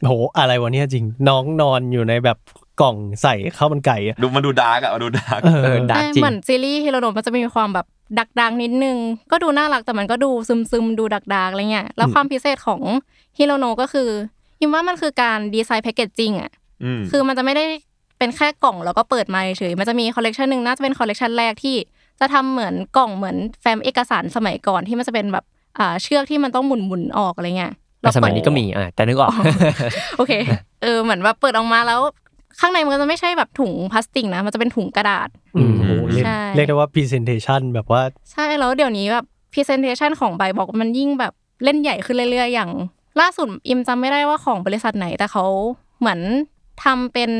[0.00, 2.38] โหอะไรวะเนี่ยจริง น้องนอนอยู่ในแบบ
[2.80, 7.86] กล่องใส่ข้าวมันไก่อะดูมันดู dark อะมันดู dark เออเออ dark ใช่จริงเหมือนซีรีส์ฮิโรโนะมันจะมีความแบบ
[8.18, 8.96] dark dark นิดนึง
[9.32, 12.82] ก็ดูน่ารักแต่มันก็ดูซึมซึมๆดู dark dark อะไรเงี้ยแล้วความพิเศษของ
[13.38, 14.08] ฮิโรโนะก็คือ
[14.60, 16.50] อิมว่ามันคือการดีไซน์ packaging อะ
[16.84, 17.64] อืมคือมันจะไม่ได้
[18.18, 21.76] เป็นแค่กล่องแล้วก็เปิดมาเฉยๆมันจะมีคอลเลกชันหนึ่งน่าจะเป็นคอลเลกชันแรกที่
[22.20, 25.44] จะทำเหมือนกล่องเหมือนแฟ้มเอกสารสมัยก่อนที่มันจะเป็นแบบ
[25.78, 29.32] อ่าเชือกที่มันต้องหมุนหมุนๆออกอะไรเงี้ยแต่สมัยนี้ก็มีอะแต่นึกออก
[30.16, 30.32] โอเค
[30.82, 32.00] เออเหมือนว่าเปิดออกมาแล้ว
[32.60, 41.32] ข้างในมันก็จะไม่ใช่แบบถุงพลาสติกนะ มันจะเป็นถุงกระดาษอืมโหเรียกใช่เรียกได้ว่า presentation แบบว่า ใช่แล้วเดี๋ยวนี้แบบ presentation ของใบบอกมันยิ่งแบบ
[41.64, 42.70] เล่นใหญ่ขึ้นเรื่อยๆ อย่าง
[43.20, 45.44] ล่าสุดอิมจำไม่ได้ว่าของบริษัทไหนแต่เขา
[45.98, 46.20] เหมือน
[46.84, 47.30] ทำเป็น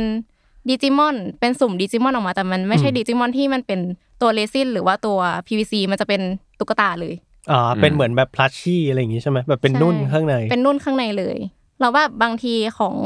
[0.69, 3.81] ดิจิมอนเป็นสุ่มดิจิมอนออกมาแต่มันไม่ใช่อืมดิจิมอนที่มันเป็น
[4.21, 6.21] ตัวเรซินหรือว่าตัว PVC มันจะเป็น
[6.59, 7.15] ตุ๊กตาเลย
[7.51, 11.37] อ่าเป็นเหมือนแบบพลัชชี่อะไรอย่างงี้ใช่ไหมแบบเป็นใช่นุ่นข้างใน เป็นนุ่นข้างในเลย
[11.81, 12.97] เราว่าบางทีของ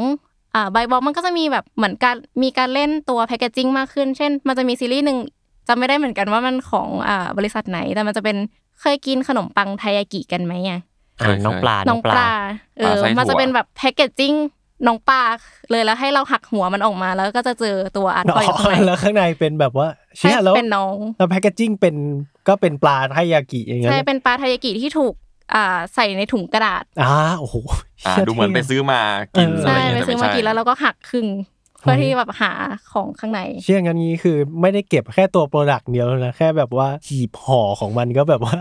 [0.55, 5.19] อ่าใบบล็อกมันก็จะมีแบบเหมือนการมีการเล่นตัว packaging มากขึ้น เช่น มันจะมีซีรีส์หนึ่ง
[5.69, 8.37] จำไม่ได้เหมือนกันว่ามันของอ่าบริษัทไหน แต่มันจะเป็น
[8.81, 10.81] เคยกินขนมปังไทยากิกันไหมอะ
[11.21, 12.31] อะน้องปลา น้องปลา
[12.79, 14.35] เออปลาไส้ถั่วมันจะเป็นแบบ packaging
[14.87, 15.23] น้องปลา
[15.71, 21.95] เลยแล้วให้เราหักหัวมันออกมาแล้วก็จะเจอตัวอาร์ตทอยอยู่ข้างในแล้วข้างในเป็นแบบว่าเชี่ยใช่แล้วเป็นน้องแล้ว packaging เป็น
[22.49, 25.15] ก็เป็นปลาไทยากิอย่างเงี้ยใช่เป็นปลาไทยากิที่ถูก
[25.55, 27.55] อ่าใส่ในถุงกระดาษอ่าโอ้โห
[28.07, 29.01] อ่าเชี่ยดูเหมือนไปท่ซื้อมา
[29.37, 31.27] กินเอออะใช่ไรอย่างไปเงี้ยซื้อแต่มาไม่กินใช่แล้วเราก็หักครึ่ง
[31.81, 32.53] เพื่อที่แบบหา
[32.93, 38.57] ของข้างใน เชี่ยงั้นนี้คือไม่ได้เก็บแค่ตัวโปรดักต์เดียวนะแค่แบบว่าหีบห่อของมันก็แบบว่า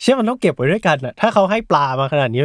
[0.00, 2.42] เชื่อมันต้องเก็บไว้ด้วยกันอะถ้าเขาให้ปลามาขนาดนี้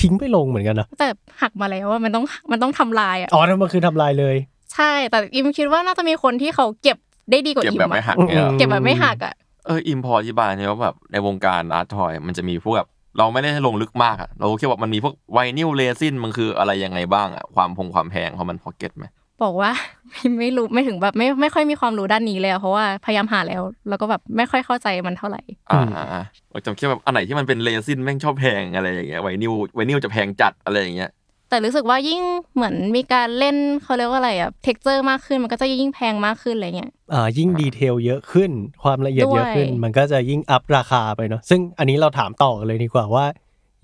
[0.00, 1.08] ทิ้งไม่ลงเหมือนกันนะแต่
[1.42, 4.36] หักมาแล้วว่ามันต้องมันต้องทำลายอะอ๋อนั่นมันคือทำลายเลย
[4.74, 6.96] ใช่ แต่อิมคิดว่าน่าจะมีคนที่เขาเก็บ
[7.30, 9.34] ได้ดีกว่าเก็บอิมแบบไม่อะหักเนี่ยเหรอเก็บแบบไม่หักอะ
[9.66, 19.06] เอออิมพออธิบายเนี่ยว่าแบบในวงการอาร์ตทอยมันจะมีพวกแบบเราไม่ได้ลงลึกมากอะเราแค่ว่ามันมีพวกไวนิลเรซินมันคืออะไรยังไงบ้างอะความพงความแพงของมันพอ get ไหม
[19.44, 19.70] บอกว่า
[20.10, 31.10] ไม่ไม่รู้ไม่ถึงแบบไม่ไม่ค่อยมีความรู้ด้านนี้เลยอะเพราะว่าพยายามหาแล้ว แล้วก็แบบไม่ค่อยเข้าใจมันเท่าไหร่ อ่าอ่าอ่าเราจำแค่แบบอันไหนที่มันเป็นเรซินแม่งชอบแพงอะไรอย่างเงี้ยไวนิลไวนิลจะแพงจัดอะไรอย่างเงี้ย
[31.48, 32.22] แต่รู้สึกว่ายิ่ง
[32.54, 38.50] เหมือนมีการเล่นเขาเรียกว่าอะไรอะ texture มากขึ้นมันก็จะยิ่งแพงมากขึ้นอะไรเงี้ยอ่ายิ่ง detail เยอะขึ้น
[38.82, 43.24] ความละเอียดเยอะขึ้นด้วยมันก็จะยิ่ง up ราคาไปเนาะซึ่งอันนี้เราถามต่อกันเลยดีกว่าว่า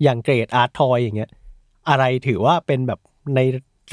[0.03, 1.29] อย่างเกรด art toy อย่างเงี้ย
[1.89, 2.99] อะไรถือว่าเป็นแบบ
[3.35, 3.39] ใน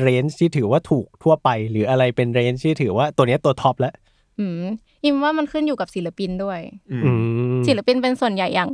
[0.02, 3.94] range ที่ถือว่าถูกทั่วไป หรืออะไรเป็น range ที่ถือว่าตัวเนี้ยตัว top แล้ว
[4.38, 4.62] อืม
[5.04, 6.60] อิมว่ามันขึ้นอยู่กับศิลปินด้วย
[6.92, 7.10] อืมอื
[7.58, 8.70] มศิลปินเป็นส่วนใหญ่อย่าง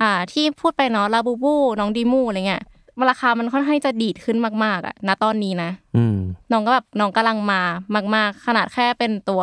[0.00, 2.62] อ่า ที่พูดไปเนาะลาบูบู น้อง Dimoo อะไรเงี้ย
[3.10, 6.16] ราคามันค่อนข้างจะดีดขึ้นมากๆอะณตอนนี้นะอืม
[6.52, 7.60] น้องก็แบบน้องกำลังมา
[8.14, 9.42] มาก ๆ ขนาดแค่เป็นตัว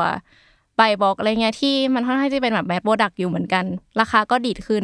[0.77, 3.65] ใบบอกอะไรเงี้ยที่มันค่อนข้างที่เป็นแบบ mass product อยู่เหมือนกัน
[3.99, 4.83] ราคาก็ดีดขึ้น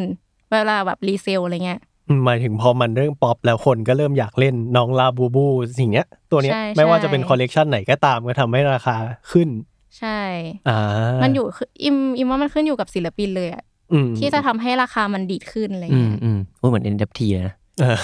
[0.51, 1.81] เวลาแบบ resale อะไรเงี้ย
[2.25, 5.45] หมายถึงพอมันเรื่องป๊อปแล้วคนก็เริ่มอยากเล่นน้องลาบูบู
[5.79, 8.95] สิ่งเนี้ย ตัวเนี้ยใช่ไม่ว่าใช่จะเป็นคอลเลกชันไหนก็ตามก็ทำให้ราคา
[9.31, 9.49] ขึ้น
[9.99, 10.19] ใช่
[10.69, 10.79] อ่า
[11.13, 13.63] มัมันอยู่คืออิมอิมว่ามันขึ้นอยู่กับศิลปินเลยอะ
[14.17, 17.97] ที่จะทำให้ราคามันดีดขึ้นอะไรอืมเงี้ยอืมโอ้ยเหมือน NFT เลยนะ เออ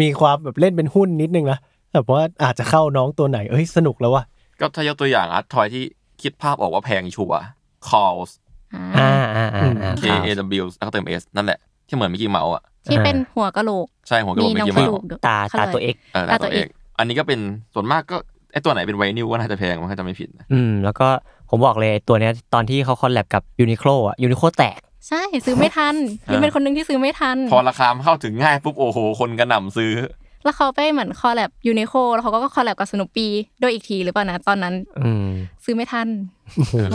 [0.00, 1.58] มีความแบบเล่นเป็นหุ้นนิดนึงนะ
[1.92, 4.24] แต่ว่าอาจจะเข้าน้องตัวไหนเอ้ยสนุกแล้วว่ะ
[4.60, 5.84] ก็ถ้ายกตัวอย่างอาร์ตทอยที่
[6.22, 7.40] คิดภาพออกว่าแพงชัวร์
[7.88, 8.30] Calls
[8.74, 10.28] อ่า อ่าอ่าอ่าอ่า K A
[10.62, 16.68] W แล้วก็เติม S นั่นแหละ ที่เหมือนมิกกี้เมาส์อะที่เป็นหัวกะโหลก ใช่หัวกระโหลมีกมิน้กองกี้กระเมาดูส์กตาตาตัว X เออตาตาตัตัววเอเอกก
[16.98, 17.40] อันนี้ก็เป็น
[17.74, 18.16] ส่วนมากก็
[18.52, 21.08] ไอตัวไหนเป็นไวนิลก็น่าจะแพงมันก็จะไม่ผิดนะอืมแล้วก็
[21.50, 25.94] ผมบอกเลยตัวเนี้ยตอนที่เขาคอลแลบกับยูนิโคลอะยูนิโคลแตกใช่ซื้อไม่ทัน
[26.28, 29.92] อ่ายังเป็นคนหนึ่งที่ซื้อไม่ทัน พอราคามันเข้าถึงง่ายปุ๊บโอ้โหคนกระหน่ำซื้อ
[30.44, 33.26] แล้วเขาไปเหมือน collab Uniqlo แล้วเขาก็ collab กับสนุปปี
[33.62, 35.26] ด้วยอีกทีหรือเปล่านะตอนนั้น อืม
[35.64, 36.08] ซื้อไม่ทัน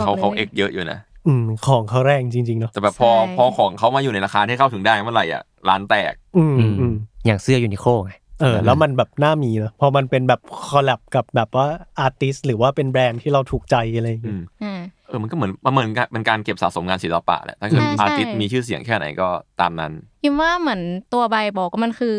[0.06, 6.94] ขาบอกเลยเขาเอกเยอะอยู่นะ อืมของเขาแรงจริงๆเนาะแต่แบบพอใช่ พอของเขามาอยู่ในราคาที่เข้าถึงได้เมื่อไหร่อะร้านแตก อืมอืมอืม
[7.26, 11.66] อย่างเสื้อยูนิโคไง เออ แล้วมันแบบน่ามีเนอะพอมันเป็นแบบ collab กับแบบว่า
[12.00, 19.28] artist หรือว่าเป็นแบรนด์ที่เราถูกใจอะไรอย่างอืเงี้ยมอ่าเออมันก็เหมือนมันเหมือนกันเป็นการเก็บสะสมงานศิลปะแหละถ้าเกิดใช่ artist ใช่มีชื่อเสียงแค่ไหนก็
[19.60, 20.80] ตามนั้นพิมว่าเหมือน
[21.12, 22.16] ตัวใบบอกว่ามันคือ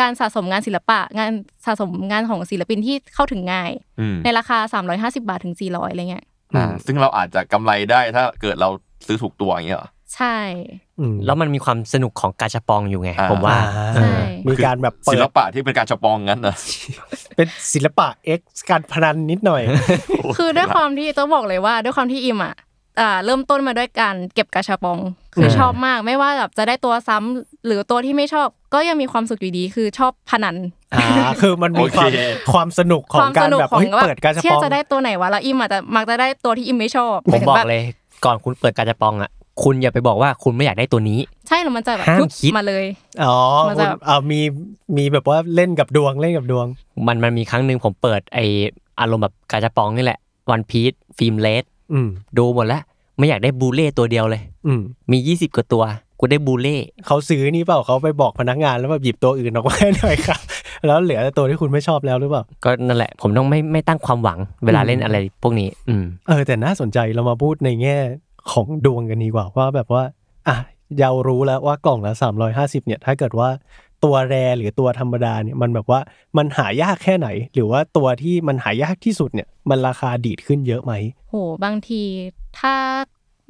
[0.00, 1.30] การสะสมงานศิลปะ งาน
[1.66, 4.58] สะสมงานของศิลปินที่เข้าถึงง่าย อืมในราคา
[4.92, 6.24] 350 บาทถึง 400อะไรเงี้ย
[6.56, 8.68] อ่าซึ่งเราอาจจะกำไรได้ถ้าเกิดเรา
[9.06, 10.36] ซื้อถูกตัวอย่างเงี้ยเหรอใช่
[10.98, 14.10] อืมแล้วมันมีความสนุกของกาชาปองอยู่ไงอ่าผมว่าอ่าใช่
[14.48, 16.56] มีการแบบเปิศิดลปะที่เป็นการฉปองงั้นนะ
[17.36, 18.40] เป็นศิลปะ X
[18.70, 19.62] การพนันนิดหน่อย
[20.36, 22.54] คือด้วยความที่ต้องบอกเลยว่าด้วยความที่อิมอะ
[23.00, 24.98] อ่าเริ่มต้นมาด้วยการเก็บกระชับปอง
[25.34, 30.56] คือชอบมาก ไม่ว่าแบบจะได้ตัวซ้ำ หรือตัวที่ไม่ชอบก็ยังมีความสุขอยู่ดีคือชอบพนัน
[30.94, 31.06] อ่า
[31.40, 32.18] คือมันมีความโอเค
[32.52, 37.84] ความสนุกของการแบบเฮ้ยเปิดการจะเชื่ปอองจะได้ตัวไหนวะแล้วอิมอาจจะมักจะได้ตัวที่อิมไม่ชอบผมหายถึงบอกแบบเลย
[38.24, 39.30] ก่อนคุณเปิดกาชาปองอะ
[39.62, 42.84] คุณอย่าไปบอกว่าคุณไม่อยากได้ตัวนี้ ใช่หรือมันจะแบบห้ามปุ๊บคิดมาเลย
[43.24, 43.36] อ๋อ
[43.68, 44.40] มันจะคุณอ่ามี
[44.96, 46.66] มีแบบว่าเล่นกับดวงเล่นกับดวง
[47.06, 48.38] มันมันมีครั้งหนึ่งผมเปิดไอ
[49.00, 50.18] อารมณ์แบบกาชาปองนี่แหละ
[50.50, 52.82] วันพีซฟิล์มเลสอืมดูหมดแล้ว
[53.18, 55.82] ไม่อยากได้บูเล่ตัวเดียวเลยอืมมี20กว่าตัว
[56.18, 60.40] กูได้บูเล่เขาซื้อนี่เปล่าเขาไปบอกพนักงานแล้วแบบหยิบตัวอื่นออกมาให้หน่อยครับ
[60.86, 67.98] แล้วเหลือแต่ตัวที่คุณไม่ชอบแล้วหรือเปล่า ก็นั่นแหละ ผมต้องไม่ไม่ตั้งความหวังเวลาเล่นอะไรพวกนี้ อืม เออ แต่น่าสนใจเรามาพูดในแง่
[68.50, 70.02] ของดวงกันดีกว่าว่าแบบว่า
[70.48, 70.56] อะ
[71.00, 72.12] เรารู้แล้วว่ากล่องละ
[72.50, 73.48] 350 เนี่ย ถ้าเกิดว่า
[74.04, 76.00] ตัวแรหรือตัวธรรมดาเนี่ยมันแบบว่า
[76.36, 80.92] มันหายากแค่ไหน หรือว่าตัวที่มันหายากที่สุดเนี่ย มันราคาดีดขึ้นเยอะไหม
[81.28, 82.02] โหบางที
[82.58, 82.74] ถ้า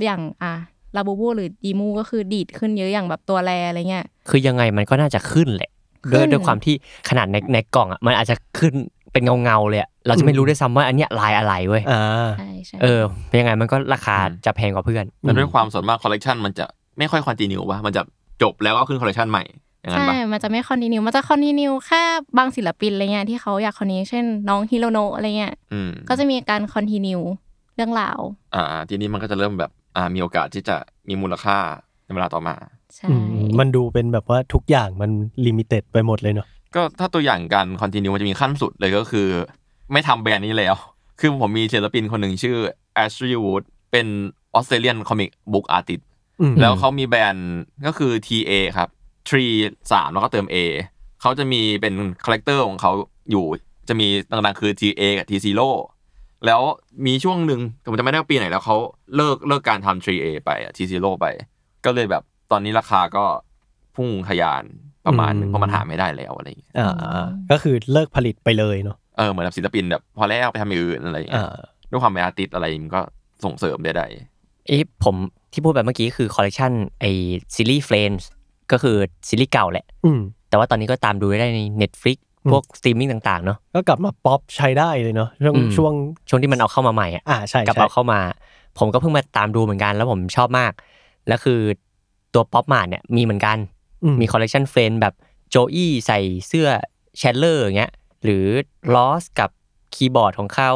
[0.05, 0.55] อย่างอะ
[0.97, 5.71] ลาบูบูหรือดีมูก็คือดีดขึ้นเยอะอย่างแบบตัวแรอะไรเงี้ย คือยังไงมันก็น่าจะขึ้นแหละ
[6.07, 6.75] ขึ้ด้วยนด้วยความที่
[7.09, 8.75] ขนาดในในกล่องอะมันอาจจะขึ้น
[9.13, 13.03] เป็นเงาเงาๆเลยอะเราจะไม่รู้ด้วยซ้ำว่าอันเนี้ยลายอะไรเว้ยอ่าใช่ใช่เออ
[13.41, 16.67] ยังไงมันก็ราคาจะแพงกว่าเพื่อนแต่ด้วยความส่วนมากคอลเลกชันมันจะ
[16.99, 18.03] ไม่ค่อย continue ป่ะมันจะ
[18.43, 19.45] จบแล้วก็ขึ้นคอลเลกชันใหม่
[19.81, 22.03] อย่างนั้นใช่ป่ะมันจะไม่ continue มันจะ continue แค่
[22.39, 27.21] บางศิลปินอะไรเงี้ยที่เขาอยาก continue เช่นน้อง Hirono อะไรเงี้ยอืมก็จะมีการ continue
[27.77, 28.19] เรื่องราว
[28.55, 29.84] อ่า ทีนี้มันก็จะเริ่มแบบอ่า
[30.15, 30.77] มีโอกาสที่จะ
[31.09, 31.59] มีมูลค่า
[32.05, 32.57] ในเวลาต่อมา
[32.95, 35.11] ใช่อืมมันดูเป็นแบบว่าทุกอย่างมัน
[35.47, 39.29] limited ไปหมดเลยเนาะก็ถ้าตัวอย่างการ continue มันจะมีขั้นสุดเลยก็คือ
[39.93, 40.75] ไม่ทำแบรนด์นี้แล้ว
[41.21, 42.57] คือผมมีศิลปินคนหนึ่งชื่อ
[43.03, 44.07] Ashley Wood เป็น
[44.55, 46.01] Australian comic book artist
[46.41, 47.53] อืมแล้วเขามีแบรนด์
[47.87, 48.89] ก็คือ 3A ครับ
[49.29, 49.55] three
[49.93, 50.57] สามแล้วก็เติม A
[51.21, 52.93] เขาจะมีเป็น character ของเขา
[53.31, 53.45] อยู่
[53.89, 55.69] จะมีต่างๆคือ 3A กับ three zero
[56.47, 56.61] แล้ว
[57.07, 58.77] มีช่วงหนึ่งผมจะไม่ได้ว่าปีไหนแล้วเขา
[59.17, 61.27] เลิกเลิกการทำ 3A ไปอะ three zero ไป
[61.85, 63.25] ก็เลยแบบตอนนี้ราคาก็
[63.97, 64.65] พุ่งทะยาน
[65.07, 71.57] ประมาณหนึงเพราะมันหาไม่ได้แล้วอะไรอย่างเงี้ยอ่าก็คือเลิกผลิตไปเลยเนาะเออเหมือนแบบศิลปินแบบพอแล้วไปทำอย่างอื่นอะไรอย่างเงี้อ่าย
[71.91, 73.01] ด้วยความเป็น artist อะไรมันก็
[73.45, 74.07] ส่งเสริมได้ได้
[74.69, 75.17] เอ๊ะผม
[75.53, 77.05] ที่พูดแบบเมื่อกี้คือคอลเลกชันไอ
[77.55, 78.29] ซีรีส์ Friends
[78.73, 78.97] ก็คือ
[79.29, 85.93] ซีรีส์เก่าแหละอืมแต่ว่าตอนนี้ก็ตามดูได้ใน Netflix อืม พวกสตรีมมิ่งต่างๆเนาะก็กลับมาป๊อปใช้ได้เลยเนาะช่วงอืมช่วง
[86.29, 88.21] ช่วงที่มันเอาเข้ามาใหม่อะอ่าใช่กลับใช่เอาเข้ามา
[88.79, 90.73] ผมก็เพิ่งมาตามดูเหมือนกัน แล้วผมชอบมาก
[91.29, 91.61] แล้วคือ
[92.35, 93.57] ตัว Pop Mart เนี่ยมีเหมือนกัน
[94.05, 95.15] อืมมีคอลเลกชัน Friends แบบ
[95.51, 96.69] Joey ใส่เสื้อ
[97.19, 97.93] Chandler อย่างเงี้ย
[98.25, 98.45] หรือ
[98.95, 99.51] Ross กับ
[99.95, 100.71] คีย์บอร์ดของเขา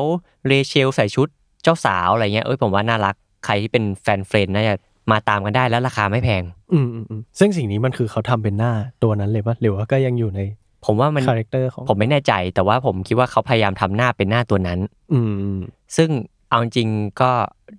[0.46, 1.28] Rachel ใส่ชุด
[1.62, 4.74] เจ้าสาวอะไรเงี้ยเอ้ยผมว่าน่ารักใครที่เป็นแฟน Friends น่าจะ
[5.10, 10.40] มาตามกันได้แล้วราคาไม่แพง อืมอืมอืมซึ่งสิ่งนี้มันคือเขาทำเป็นหน้าตัวนั้นเลยปะหรือว่าก็ยังอยู่ใน
[10.84, 14.78] ผมว่ามัน character ของผมไม่แน่ใจ แต่ว่าผมคิดว่าเขาพยายามทำหน้าเป็นหน้าตัวนั้น
[15.12, 15.60] อืมอืม
[15.96, 16.10] ซึ่ง
[16.48, 17.30] เอาจริงๆก็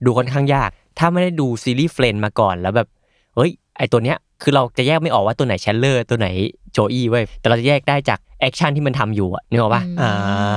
[0.05, 2.87] ดูค่อนข้างยาก ถ้าไม่ได้ดูซีรีส์ Friends มาก่อนแล้วแบบ
[3.35, 6.27] เฮ้ยไอตัวเนี้ยคือเราจะแยกไม่ออกว่าตัวไหน Chandler ตัวไหน
[6.71, 10.11] Joey เว้ยแต่เราจะแยกได้จาก action ที่มันทำอยู่อะนึกออกปะอ่า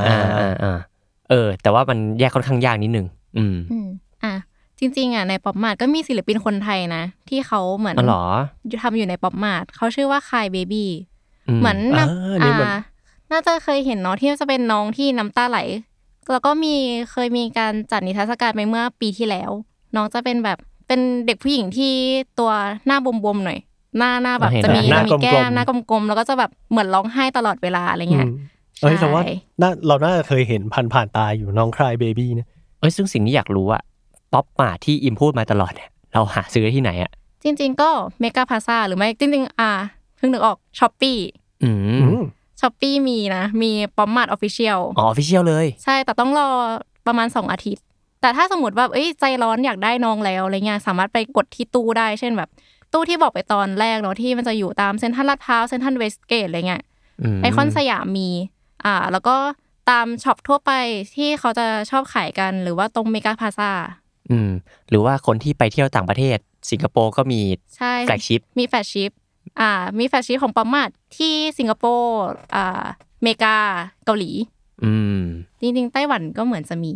[0.09, 0.79] อ่าอ่าอ่า
[1.31, 3.89] เออ แต่ว่ามันแยกค่อนข้างยากนิดนึงอืมอืม
[4.25, 4.35] อะ
[4.79, 8.25] จริงๆอะใน Pop Mart ก็มีศิลปินคนไทยนะ ที่เขาเหมือนอ๋อเหรอ
[8.83, 11.12] ทำอยู่ใน Pop Mart เขาชื่อว่า Crybaby อืม
[11.61, 12.07] เหมือนอ่า
[12.43, 12.81] น้ำนี่เหมือนอ่า
[13.33, 15.59] น่าจะเคยเห็นเนาะที่จะเป็นน้องที่น้ำตาไหล
[16.33, 16.75] แล้วก็มี
[17.11, 19.51] เคยมีการจัดนิทรรศการไปเมื่อปีที่แล้ว
[19.97, 21.93] น้องจะเป็นแบบเป็นเด็กผู้หญิงที่
[22.39, 22.51] ตัว
[22.87, 23.59] หน้าบวมๆหน่อย
[23.99, 28.37] หน้าหน้าแบบเห็นจะมีหน้าจะมีแก้กลมมๆหน้ากลมๆแล้วก็จะแบบเหมือนร้องไห้ตลอดเวลาอะไรเงี้ยอืม
[28.81, 32.49] เอ้ยแต่ว่าใช่น่าเราน่าจะเคยเห็นผ่านผ่านๆตาอยู่น้อง Crybaby เนี่ย
[32.81, 33.83] เอ้ยซึ่งสิ่งที่อยากรู้อะ
[34.33, 37.11] ป๊อปมาที่อิมพูดมาตลอดเนี่ยเราหาซื้อได้ที่ไหนอะ
[37.43, 39.71] จริง ๆ ก็ Mega Plaza หรือไม่จริง ๆ อ่า
[40.02, 41.19] เพิ่งนึกออก Shopee
[41.65, 42.23] อืมอืม
[42.61, 46.49] Shopee มีนะ มี Pop Mart official อ๋อออฟฟิเชียลเลย ใช่แต่ต้องรอ
[47.07, 47.85] ประมาณ 2 อาทิตย์
[48.21, 52.51] แต่ถ้าสมมติว่าเอ้ยใจร้อนอยากได้น้องแล้วอะไรเงี้ยสามารถไปกดที่ตู้ได้ เช่นแบบ
[52.93, 56.83] ตู้ที่บอกไปตอนแรกเนาะที่มันจะอยู่ตามเซ็นทรัลลาดพร้าวเซ็นทรัลเวสเกตอะไรเงี้ย
[57.37, 58.29] มไอคอนสยามมี
[58.85, 59.37] อ่า แล้วก็
[59.91, 60.73] ตาม shop ทั่วไป
[61.17, 63.71] ที่เขาจะชอบขายกันหรือว่าตรง Mega Plaza
[64.31, 64.51] อืม
[64.89, 66.39] หรือว่าคนที่ไปเที่ยวต่างประเทศ
[66.71, 67.41] สิงคโปร์ก็มี
[67.77, 69.11] ใช่ flagshipมี flagship
[69.61, 72.23] อ่ามี flagship ของ Pop Mart ที่สิงคโปร์
[72.55, 72.85] อ่า
[73.19, 73.57] อเมริกา
[74.05, 74.31] เกาหลี
[74.85, 75.19] อืม
[75.61, 76.93] จริงๆไต้หวันก็เหมือนจะมี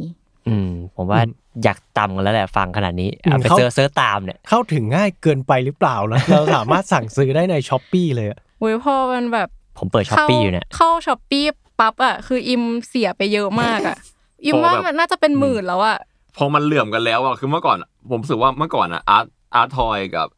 [0.49, 1.21] อืม ผมว่า
[1.62, 11.45] อยากตำกันแล้วแหละฟังขนาดนี้เอาไปเขา search search ตามเนี่ยเข้าถึงง่ายเกินไปหรือเปล่านะเราสามารถสั่งซื้อได้ใน Shopee เลยอะอุ้ยพอมันแบบผมเปิด Shopee อยู่เนี่ยเข้า Shopee
[11.81, 13.97] ปั๊บอะคืออิมเสียไปเยอะมากอะ
[14.45, 15.99] อิมว่ามันน่าจะเป็นหมื่นแล้วอะ
[16.37, 20.29] พอมันเหลื่อมกันแล้วอะคือเมื่อก่อนอะผมรู้สึกว่าเมื่อก่อนอะ art art toy กับ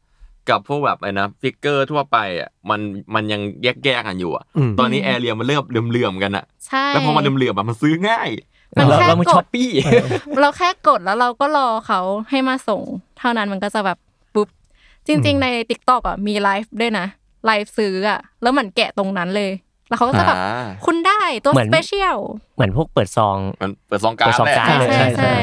[0.49, 2.79] กับพวกแบบไอ้นะ figure ทั่วไปอะมัน
[3.15, 8.29] มันยังแยกแยกๆกันอยู่อะอืมตอนนี้ area มันเริ่มเหลื่อมๆกันอะใช่แล้วพอมันเหลื่อมๆอะมันซื้อง่าย
[8.77, 9.69] มันเราแค่เรามันกด Shopee
[10.41, 12.81] เราแค่กดแล้วเราก็รอเขาให้มาส่ง
[13.19, 13.97] เท่านั้นมันก็จะแบบ
[14.33, 14.47] ปุ๊บ
[15.07, 17.05] จริง ๆ ใน TikTok อะมีไลฟ์ด้วยนะ
[17.45, 19.51] ไลฟ์ซื้ออะแล้วเหมือนแกะตรงนั้นเลย
[19.89, 22.17] แล้วเขาก็จะแบบอ่าคุณได้ตัวเหมือน special
[22.55, 25.37] เหมือนพวกเปิดซองมันเปิดซองการ์ดเปิดซองการ์ดแหละเลยใช่ใช่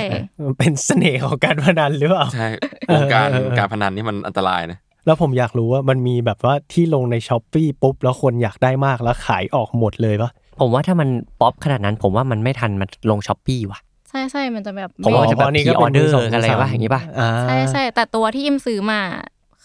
[0.46, 2.48] มันเป็นเสน่ห์ของการพนันหรือเปล่าใช่
[2.94, 11.08] วงการเออเออการพนันนี่มันอันตรายนะ แล้วผมอยากรู้ว่ามันมีแบบว่าที่ลงในช้อปปีปุ๊บแล้วคนอยากได้มากแล้วขายออกหมดเลยปะผมว่าถ้ามัน
[11.40, 19.00] ป๊อปขนาดนั้นผมว่ามันไม่ทันมันลงช้อปปี้ว่ะใช่ใช่มันจะแบบผมว่าไจะแบบนี่ก็ pre เป็นมื order สงอะไรมืสมวะอย่างงี้ปะอ่าใช่ใช่แต่ตัวที่อิมซื้อมา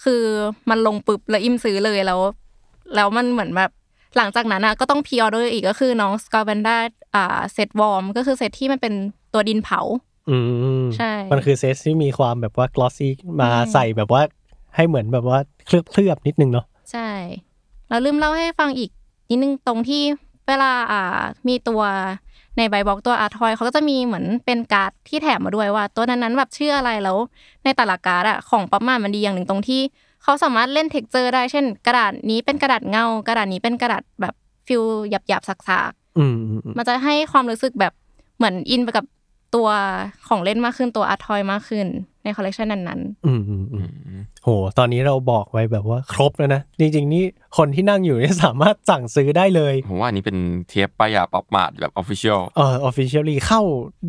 [0.03, 0.23] คือ
[0.69, 2.19] มันลงปุ๊บแล้วอิมซื้อเลยแล้ว
[2.95, 3.71] แล้วมันเหมือนแบบ
[4.17, 6.77] หลังจากนั้นอะก็ต้องพ r ออเดอร์อีกก็คือน้องสกา v บ n นด้า
[7.15, 8.93] อ่าเซต warm ก็คือเซตที่มันเป็น
[9.33, 9.81] ตัวดินเผา
[10.29, 10.37] อื
[10.81, 14.21] มใช่ มันคือเซตที่มีความแบบว่า glossy มาอืมใส่แบบว่า
[14.75, 17.09] ให้เหมือนแบบว่าเคลือบเคลือบๆนิดนึงเนาะใช่
[17.89, 18.89] แล้วลืมเล่าให้ฟังอีก
[19.29, 20.01] นิดนึงตรงที่
[20.47, 21.81] เวลาอ่ามีตัว
[22.57, 27.17] ในใบบอกตัว art toy เขาก็จะมีเหมือนเป็นการ์ดที่แถมมาด้วยว่า ตัวนั้นๆแบบชื่ออะไรแล้ว
[27.63, 29.81] ในแต่ละการ์ดอะของ Pop Mart มันดีอย่างหนึ่งตรงที่
[30.23, 34.33] เขาสามารถเล่น texture ได้เช่น กระดาษนี้เป็นกระดาษเงา กระดาษนี้เป็นกระดาษแบบ
[34.67, 35.59] feel หยาบๆสัก
[36.17, 37.93] อืมอืมอืมๆมันจะให้ความรู้สึกแบบ
[38.37, 39.05] เหมือนอินไปกับ
[39.55, 39.69] ตัว
[40.27, 41.87] ของเล่นมากขึ้นตัว art toy มากขึ้น
[42.23, 43.87] ในคอลเลกชันนั้นๆอืมอืมอืม
[44.43, 47.23] โห ตอนนี้เราบอกไว้แบบว่าครบแล้วนะ จริง ๆ นี่
[47.57, 50.37] คนที่นั่งอยู่เนี่ยสามารถสั่งซื้อได้เลย ผมว่าอันนี้เป็น
[50.69, 53.61] เทปป้ายยา Pop Mart แบบ officialเออ officially เข้า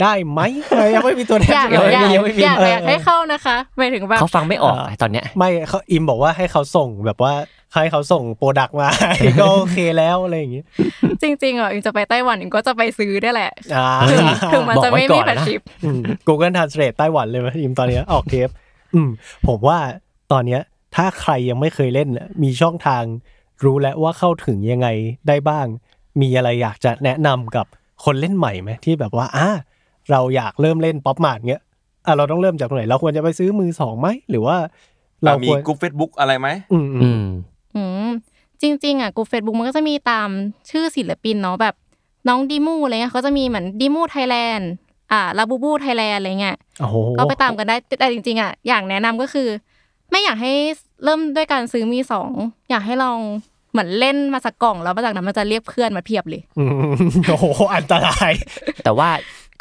[0.03, 0.41] ได้ไหม
[0.71, 7.35] เออยังไม่มีตัวแทนอยากเลอยากยอยากยังไม่มีอยากเอออยากให้เข้านะคะหมายถึงแบบเขาฟังไม่ออกอะตอนเนี้ย ไม่เขาอิมบอกว่าให้เขาส่งแบบว่า
[7.75, 8.89] ให้เขาส่ง product มา
[9.41, 10.63] ก็โอเคแล้วอะไรอย่างงี้
[11.23, 18.49] จริงๆอะอิมจะไปไต้หวันอิมก็จะไปซื้อด้วยแหละอ่าถึงถึงมันจะไม่บอกไว้ก่มีอนแฟลนะชชิปอืม Google Translate ไต้หวันเลยไหมอิมตอนเนี้ยออกเทป
[18.95, 19.11] อืม
[19.49, 19.79] ผมว่า
[20.33, 20.63] ตอนเนี้ย
[20.97, 23.03] ถ้าใครยังไม่เคยเล่นน่ะมีช่องทาง
[23.65, 24.89] รู้แล้วว่าเข้าถึงยังไง
[25.29, 25.67] ได้บ้าง
[26.21, 27.67] มีอะไรอยากจะแนะนำกับ
[28.05, 29.49] คนเล่นใหม่ไหมที่แบบว่าอ่า
[30.11, 31.63] เราอยากเริ่มเล่น Pop Mart เงี้ย
[32.07, 34.57] อะเราต้องเริ่มจากตรงไหนเราควรจะไปซื้อมือสองไหมหรือว่า
[35.25, 37.27] เรามีควรกรุ๊ปเฟซบุ๊กอะไรไหมอืมอือืมม
[37.77, 38.09] อืม
[38.63, 40.29] จริง ๆอะกูเฟซบุ๊กมันก็จะมีตาม
[40.71, 41.75] ชื่อศิลปินเนาะแบบ
[42.29, 44.71] น้อง Dimoo อะไรเงี้ยเขาจะมีเหมือน Dimoo Thailand
[45.13, 49.49] อ่า Labubu Thailand อะไรเงี้ยโอ้โหก็ไปตามกันได้แต่จริงๆอะอย่างแนะนำก็คือ
[50.13, 50.53] ไม่อยากให้
[51.05, 52.33] เริ่มด้วยการซื้อมือสอง
[52.71, 53.19] อยากให้ลอง
[53.73, 56.93] เหมือนเล่นมาสักกล่องแล้วมาจากนั้นมันจะเรียกเพื่อนมาเพียบเลยอืม
[57.29, 57.45] โอ้โห
[57.75, 58.33] อันตราย
[58.85, 59.09] แต่ว่า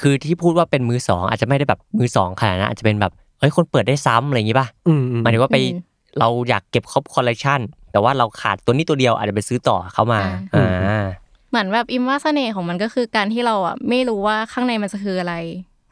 [0.01, 5.79] คือที่พูดว่าเป็นมือสองอาจจะไม่ได้แบบมือสองขนาดนั้นอาจจะเป็นแบบเฮ้ยคนเปิดได้ซ้ำอะไรอย่างงี้ป่ะอืมอืมหมายถึงว่าไปอืม
[6.19, 7.59] เราอยากเก็บครบคอลเลกชัน
[7.91, 10.21] แต่ว่าเราขาดตัวนี้ตัวเดียวอาจจะไปซื้อต่อเขามา
[10.55, 11.05] อ่าอ่า
[11.49, 15.35] เหมือนแบบอิมว่าเสน่ห์ของมันก็คือการที่เราอะไม่รู้ว่าข้างในมันจะคืออะไร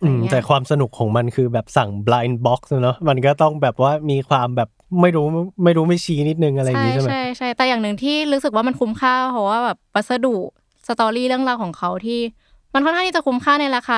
[0.03, 4.69] อืมอะไรเงี้ยแต่ความสนุกของมันคือแบบสั่ง blind box เนอะมันก็ต้องแบบว่ามีความแบบ
[5.01, 5.25] ไม่รู้
[5.63, 10.35] ไม่รู้ไม่ชี้นิดนึงอะไรอย่างใช่นี้ใช่ไหมใช่ใช่แต่อย่างหนึ่งที่รู้สึกว่ามันคุ้มค่าเพราะว่าแบบวัสดุ
[10.88, 12.19] story เรื่องราวของเขาที่
[12.73, 13.97] มันค่อนข้างที่จะคุ้มค่าในราคา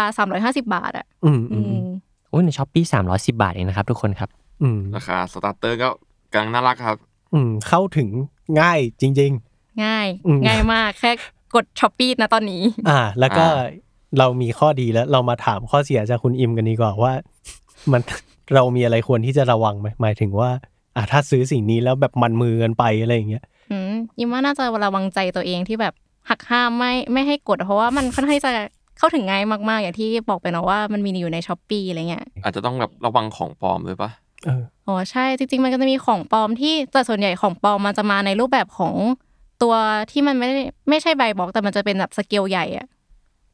[0.57, 1.85] 350 บาทอะ อืมอือืมม
[2.31, 4.29] อุ้ยใน Shopee สามร้อยสิบบาทเองนะครับทุกคนครับ
[4.61, 5.89] อืมราคา starter ก็
[6.33, 6.97] กำลังน่ารักครับ
[7.33, 8.09] อืมเข้าถึง
[8.61, 9.33] ง่ายจริง
[9.83, 11.11] ง่ายอืมง่ายมากแค่
[11.55, 13.65] กด Shopee นะตอนนี้ๆอ่า แล้วก็อ่า
[14.19, 17.13] เรามีข้อดีแล้ว เรามาถามข้อเสียจากคุณอิมกันดีกว่าว่า
[17.91, 18.01] มัน
[18.55, 20.49] เรามีอะไรควรที่จะระวังไหมหมายถึงว่า
[20.95, 25.93] อ่าถ้าซื้อสิ่งนี้แล้วแบบมันมือกันไปอะไรอย่างเงี้ยอืมยิมว่าน่าจะระวังใจตัวเองที่แบบ
[26.29, 28.53] หักห้ามไม่ไม่ให้กด เพราะว่ามันค่อนข้างที่จะ
[28.97, 34.11] เข้าถึงง่ายมากๆ อย่างที่บอกไปเนาะว่ามันมีอยู่ในช้อปปีอะไรเงี้ยอาจจะต้องแบบระวังของปลอมด้วยปะ
[34.45, 38.93] เอออ๋อใช่จริง ๆ มันก็จะมีของปลอมที่แต่ส่วนใหญ่ของปลอมมันจะมาในรูปแบบของ
[39.61, 39.73] ตัว
[40.11, 40.55] ที่มันไม่ได้
[40.89, 42.87] ไม่ใช่ใบบล็อกแต่มันจะเป็นแบบสเกลใหญ่อะ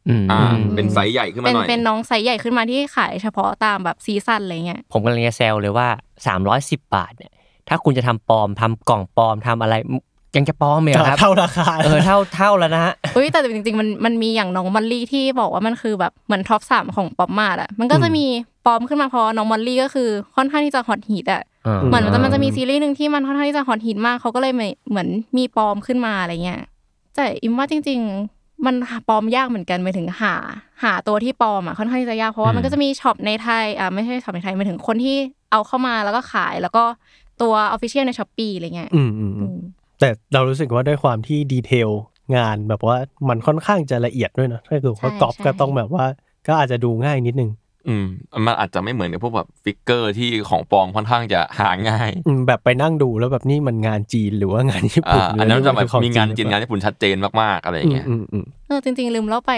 [0.09, 0.41] อืมอ่า
[0.75, 5.87] เป็นไซส์ใหญ่ขึ้นมาขึ้นหน่อย เป็นน้องไซส์ใหญ่ขึ้นมาที่ขายเฉพาะตามแบบ season อะไรเงี้ย ผมกำลังจะแซวเลยว่า
[6.27, 7.31] สามร้อยสิบบาทเนี่ย
[7.67, 9.75] ถ้าคุณจะทำปลอมทำกล่องปลอมทำอะไร
[10.35, 18.25] ยังจะปลอมไหมครับ เท่าราคา เออ เท่าเท่าแล้วนะฮะอุ้ย แต่จริงๆ มันมันมีอย่างน้อง Molly ที่บอกว่ามันคือแบบเหมือน top สามของ Pop Mart อะมันก็จะมี
[18.65, 26.61] ปลอมขึ้นมาเพราะน้อง Molly ก็คือค่อนข้างที่จะฮอตฮิตอะอ่าเหมือนมันจะมันจะมีซีรีส์หนึ่งที่มันค่อนข้างที่จะฮอตฮิตมากเขาก็เลยเหมือนเหมือนมีปลอมขึ้นมาอะไรเงี้ย
[27.15, 28.75] แต่อิมว่าจริง ๆ มัน
[29.07, 30.35] ปลอมยากเหมือนกันหมายถึงหา
[30.83, 35.17] หาตัวที่ปลอมอะค่อนข้างที่จะยากเพราะว่ามันก็จะมี shop ในไทยอ่าไม่ใช่ shop ในไทยหมายถึงคนที่
[35.51, 36.83] เอาเข้ามาแล้วก็ขายแล้วก็
[37.41, 39.59] ตัว official ใน Shopee อะไรเงี้ยอืมอืมอือืมม
[39.99, 41.89] แต่เรารู้สึกว่าด้วยความที่ detail
[42.35, 42.97] งานแบบว่า
[43.29, 46.05] มันค่อนข้างจะละเอียดด้วยนะถ้าเกิดว่าใช่ก๊อปใช่ก็ต้องแบบว่า
[46.47, 47.51] ก็อาจจะดูง่ายนิดนึง
[47.89, 48.05] อืม
[48.45, 59.53] มันอาจจะไม่เหมือนกับพวกแบบ figure ที่ของปลอมค่อนข้างจะหาง่ายอืมแบบไปนั่งดูแล้วแบบนี่มันงานจีนหรือว่างานญี่ปุ่นอ่าอันนั้นจะแบบหรือมีงานของจีนงานญี่ปุ่นชัดเจนมากๆอะไรอย่างเงี้ยอืมอืมเออจริง ๆ ลืมเล่าไป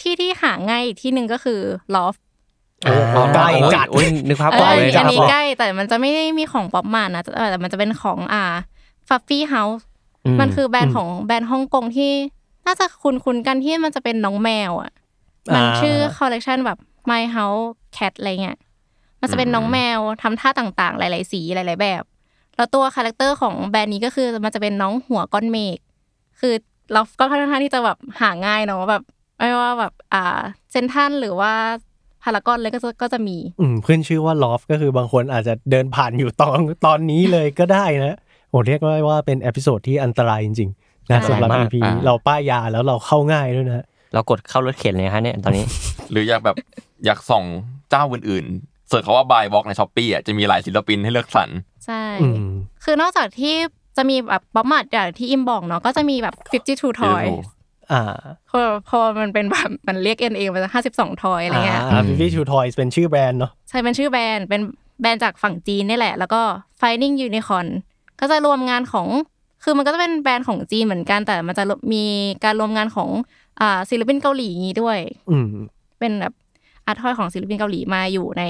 [0.00, 1.60] ที่ที่หาง่ายอีกที่หนึ่งก็คือ
[1.94, 2.14] Loft
[2.86, 2.92] อื
[3.24, 8.44] มใกล้โอ้ยจัดโอ้ยนึกภาพเอออกอเลยอันนี้ครับใกล้แต่มันจะไม่ได้มีของ Pop Mart นะแต่มันจะเป็นของอ่า
[9.08, 9.84] Fluffy House
[10.40, 12.12] มันคือแบรนด์ของแบรนด์ฮ่องกงที่
[12.66, 14.92] น่าจะคุ้นคุ้นๆกันที่มันจะเป็นน้องแมวอะ
[15.54, 16.78] มันชื่อคอลเลกชันแบบ
[17.10, 18.58] My House Cat อะไรเงี้ย
[19.20, 22.02] มันจะเป็นน้องแมวทำท่าต่างๆ หลาย ๆ สีหลาย ๆ แบบ
[22.56, 25.78] แล้วตัว character ของแบรนด์นี้ก็คือมันจะเป็นน้องหัวก้อนเมฆ
[26.40, 26.54] คือ
[26.92, 29.02] เราก็ค่อนข้างที่จะแบบหาง่ายเนาะแบบ
[29.38, 31.52] ไม่ว่าแบบอ่าเซ็นทรัลหรือว่า
[32.22, 38.16] พารากอนเลยก็จะก็จะมี อืมขึ้นชื่อว่า Loft ก็คือบางคนอาจจะเดินผ่านอยู่ตอนตอนนี้เลยก็ได้นะ
[38.50, 45.64] โอ้เรียกได้ว่าเป็น episode ที่อันตรายจริงๆนะอันตรายสำหรับมาก EP อ่าเราป้ายยาแล้วเราเข้าง่ายด้วยนะ เรากดเข้ารถเข็นเลยฮะเนี่ยตอนนี้
[46.10, 46.56] หรืออยากแบบ
[47.04, 47.44] อยากส่อง
[47.90, 51.48] เจ้าอื่นๆเสิร์ชคำว่า blind box ใน Shopee อะจะมีหลายศิลปินให้เลือกสรร
[51.86, 52.50] ใช่อืม
[52.84, 53.54] คือนอกจากที่
[53.96, 56.34] จะมีแบบ Pop Mart อย่างที่อิมบอกเนาะก็จะมีแบบ
[56.78, 57.24] 52 toy
[57.92, 58.02] อ่า
[58.50, 64.60] พอพอมันเป็นแบบมันเรียก NA มาจาก52 Toys อะไรเงี้ยอ่าฟิฟี่ชูทอยเป็นชื่อแบรนด์เนาะใช่เป็นชื่อแบรนด์เป็น
[65.00, 66.40] แบรนด์จากฝั่งจีนนี่แหละ แล้วก็
[66.80, 67.68] Finding Unicorn
[68.20, 69.08] ก็จะรวมงานของ
[69.64, 72.04] คือมันก็จะเป็นแบรนด์ของจีนเหมือนกันแต่มันจะมี
[72.44, 73.08] การรวมงานของ
[73.62, 74.98] อ่าศิลปินเกาหลีอย่างนี้ด้วย
[75.30, 75.46] อืม
[75.98, 76.34] เป็นแบบ
[76.86, 78.42] อาร์ตทอยของศิลปินเกาหลีมาอยู่ใน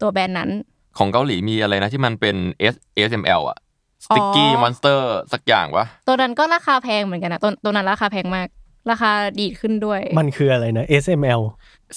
[0.00, 0.50] ตัวแบรนด์นั้น
[0.98, 2.36] ของเกาหลีมีอะไรนะที่มันเป็น
[2.72, 2.74] S
[3.08, 3.58] SML อะ
[4.04, 5.00] Sticky อ๋อ Monster
[5.32, 8.48] สักอย่างวะตัวนั้นก็ราคาแพงเหมือนกันนะตัวตัวนั้นราคาแพงมาก
[8.90, 11.40] ราคาดีดขึ้นด้วย มันคืออะไรนะ SML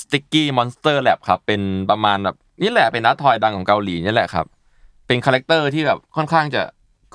[0.02, 4.46] Sticky Monster Lab ครับ เป็นประมาณแบบนี่แหละเป็นนัดทอยดังของเกาหลีนี่แหละครับ
[5.08, 6.62] เป็นคาแรคเตอร์ที่แบบค่อนข้างจะ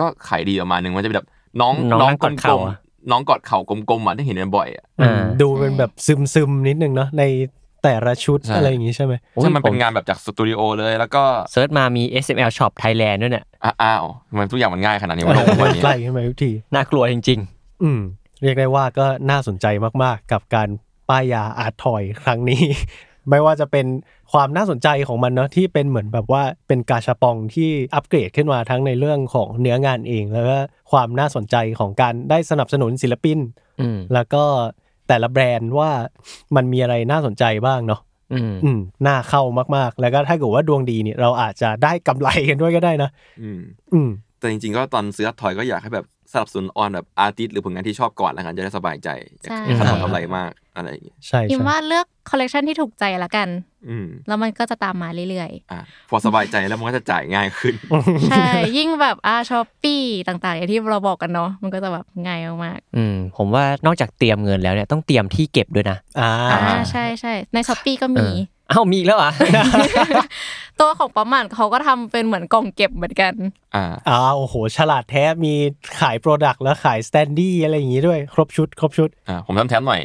[0.00, 1.28] ก็ขายดีประมาณหนึ่งมันจะเป็นแบบ
[1.60, 7.24] น้องน้องนั่งกอดลเข่ามอะๆ น้องกอดเข่ากลมๆอะที่เห็นบ่อยๆอะอ่าดูเป็นแบบซึมซึมๆนิดนึงเนาะใน
[7.84, 17.40] แต่ละชุดใช่อะไรอย่างงี้ใช่ไหมโอ้ยซึ่งมันเป็นผมงานแบบจากสตูดิโอเลยแล้วก็เซิร์ชมามี SML Shop Thailand ด้วยเนี่ยอะอ้าวทำไมันทุกอย่างมันง่ายขนาดนี้มันลงมาวันนี้ใกล้ขึ้นมาทุกทีน่ากลัวจริง
[17.82, 18.00] อืม
[18.42, 19.66] เรียกได้ว่าก็น่าสนใจ
[20.02, 20.68] มากๆ กับการ
[21.08, 22.62] ป้ายยาอาร์ตทอยครั้งนี้
[23.30, 23.86] ไม่ว่าจะเป็น
[24.32, 30.58] ความน่าสนใจของมันเนาะที่เป็นเหมือนแบบว่าเป็นกาชาปองที่อัปเกรดขึ้นมาทั้งในเรื่องของเนื้องานเอง แล้วก็
[30.90, 34.44] ความน่าสนใจของการได้สนับสนุนศิลปินๆอืมแล้วก็
[35.08, 35.90] แต่ละแบรนด์ว่า
[36.56, 38.00] มันมีอะไรน่าสนใจบ้างเนาะ
[38.32, 39.42] อืมอืมน่าเข้า
[39.76, 43.10] มากๆ แล้วก็ถ้าเกิดว่าดวงดีเนี่ยเราอาจจะได้กำไรกันด้วยก็ได้นะ
[43.42, 43.60] อืม
[43.92, 49.08] อืม แต่จริงๆก็ตอนซื้อทอยก็อยากให้แบบ สนับสนุนออนแบบอาร์ติสหรือผลงานที่ชอบก่อนแล้วกันจะได้สบายใจ
[49.44, 53.48] ใช่อย่าคาดหวังกำไรมากอะไรอย่างเงี้ยใช่อิมใช่ว่าเลือกคอลเลกชันที่ถูกใจละกัน
[53.88, 58.46] อืมแล้วมันก็จะตามมาเรื่อยอะพอสบายใจแล้วมันก็จะจ่ายง่ายขึ้นๆใช่
[58.76, 68.26] ยิ่งแบบอา Shopee ต่างๆอย่างที่เราบอกกันเนาะมันก็จะแบบง่ายมากอืมผมว่านอกจากเตรียมเงินแล้วเนี่ยต้องเตรียมที่เก็บด้วยนะอ่าๆอ่าใช่ใช่ใน Shopee ก็มี
[68.70, 69.32] เอ้ามีอีกแล้วเหรออะ
[70.80, 73.32] ตัวของ Pop Mart เขาก็ทำเป็นเหมือนกล่องเก็บเหมือนกัน
[73.74, 75.54] อ่าอ่าโอ้โห ฉลาดแท้มี
[76.00, 80.00] ขาย product แล้วขาย standee อะไรอย่างงี้ด้วย ครบชุด ครบชุดอ่าผมทำแถมหน่อย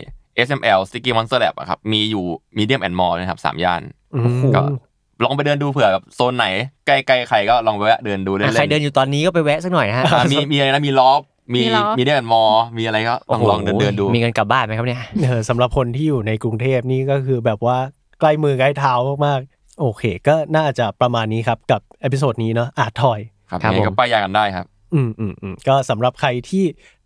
[0.47, 2.24] SML Sticky Monster Lab อะครับ มีอยู่
[2.58, 3.82] Medium and More นะครับสามย่าน
[4.15, 4.62] อืมก็
[5.24, 6.45] ลองไปเดินดูเผื่อแบบโซนไหน
[6.88, 11.21] ใกล้ๆใครก็ลองไปแวะเดินดูเล่นๆใครเดินอยู่ตอนนี้ก็ไปแวะสักหน่อยนะฮะอ่ามีมีอะไรนะมี Loft
[11.54, 12.43] มีมี Loft Medium and More
[12.78, 17.78] มีอะไรก็ลองลองเดินเดินดู มีเงินกลับบ้านไหมครับเนี่ยเออสำหรับคนที่อยู่ในกรุงเทพนี่ก็คือแบบว่า
[18.21, 18.93] ใกล้มือใกล้เท้า
[19.25, 26.63] มากๆโอเค ก็น่าจะประมาณนี้ครับกับ episode นี้เนาะ art toyครับครับยังไงผมก็ป้ายยากันได้ครับ อืมอืมอืมก็สำหรับใครที่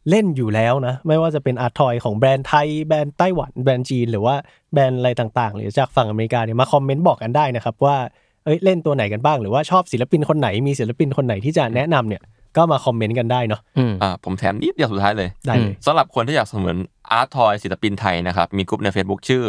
[0.10, 4.36] เล่นอยู่แล้วนะ ไม่ว่าจะเป็น art toy ของแบรนด์ไทย แบรนด์ไต้หวันแบรนด์จีน หรือว่า
[4.74, 7.98] แบรนด์อะไรต่างๆ หรือจากฝั่งอเมริกาเนี่ยมา comment บอกกันได้นะครับว่า
[8.46, 12.22] เอ้ยเล่นตัวไหนกันบ้างหรือว่าชอบศิลปินคนไหนมีศิลปินคนไหนที่จะแนะนำเนี่ย
[12.58, 19.44] ก็มา comment กันได้เนาะอืมอ่าผมแถมนิดเดียวสุดท้ายเลยได้เลยสำหรับคนที่อยากสนับสนุน art toy ศิลปินไทยนะครับ มีกลุ่มใน Facebook ชื่อ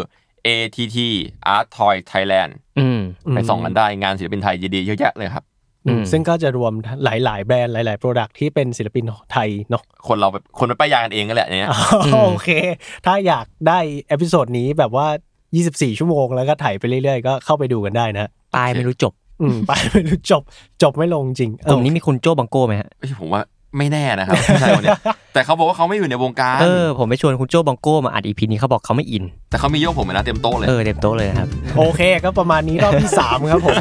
[0.46, 0.98] ATT
[1.54, 5.44] Art Toy Thailand อืมไปส่องกันได้งานศิลปินไทยดีๆเยอะแยะเลยครับ
[5.86, 6.72] อืมอืมซึ่งก็จะรวม
[7.04, 11.70] หลาย ๆ แบรนด์หลาย ๆ product ที่เป็นศิลปินไทยเนาะคนเราแบบคนไปป้ายยากันเองก็แหละเนี่ย
[12.14, 12.50] โอเค
[13.06, 15.06] ถ้าอยากได้ episode นี้แบบว่า
[15.54, 20.42] 24 ชั่วโมงแล้วก็ถ่ายไปเรื่อย ๆ ก็เข้าไปดูกันได้นะปลายไม่รู้จบ อืมไปไม่รู้จบ
[20.82, 23.42] จบไม่ลงจริงกลุ่มนี้มีคุณโจบังโก้ไหมฮะเอ้ยผมว่า
[23.78, 25.00] ไม่แน่นะครับใช่คนเนี้ย
[25.34, 31.48] แต่เขาบอกว่าเขาไม่อยู่ในวงการเออผมไปชวนคุณโจบังโก้มาอัด EP นี้เขาบอกเขาไม่อิน แต่เขามีโยกผมเลยนะเต็มโต๊ะเลยเออเต็มโต๊ะเลยนะครับ
[31.78, 33.76] โอเคก็ประมาณนี้รอบที่ 3 ครับผม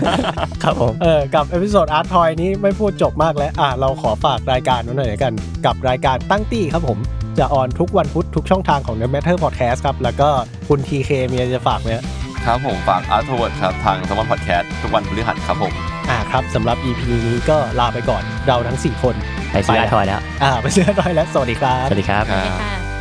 [0.63, 5.33] ครับผมเออกับเอพิโซดอาร์ตทอยนี้ไม่พูดจบมากแล้วอะเราขอฝากรายการไว้หน่อยละกัน
[5.65, 6.97] กับรายการตั้งตี้ครับผม
[7.39, 10.29] จะออนทุกวันพุธทุกช่องทางของ The Matter Podcast ครับ แล้วก็
[10.67, 12.05] คุณทีเคมีอะไรจะฝากไหมฮะ
[12.45, 19.15] ครับผมฝากอาร์ตเวิร์ดครับ ทางสมอนพอดแคสต์ทุกวันพฤหัสครับผม อ่าครับสำหรับ EP นี้ก็ลาไปก่อนเราทั้ง 4 คน
[19.51, 22.94] ไปซื้ออาร์ทอยแล้ว อ่าไปเชื่อร้อยแล้ว สวัสดีครับ สวัสดีครับครับค่ะ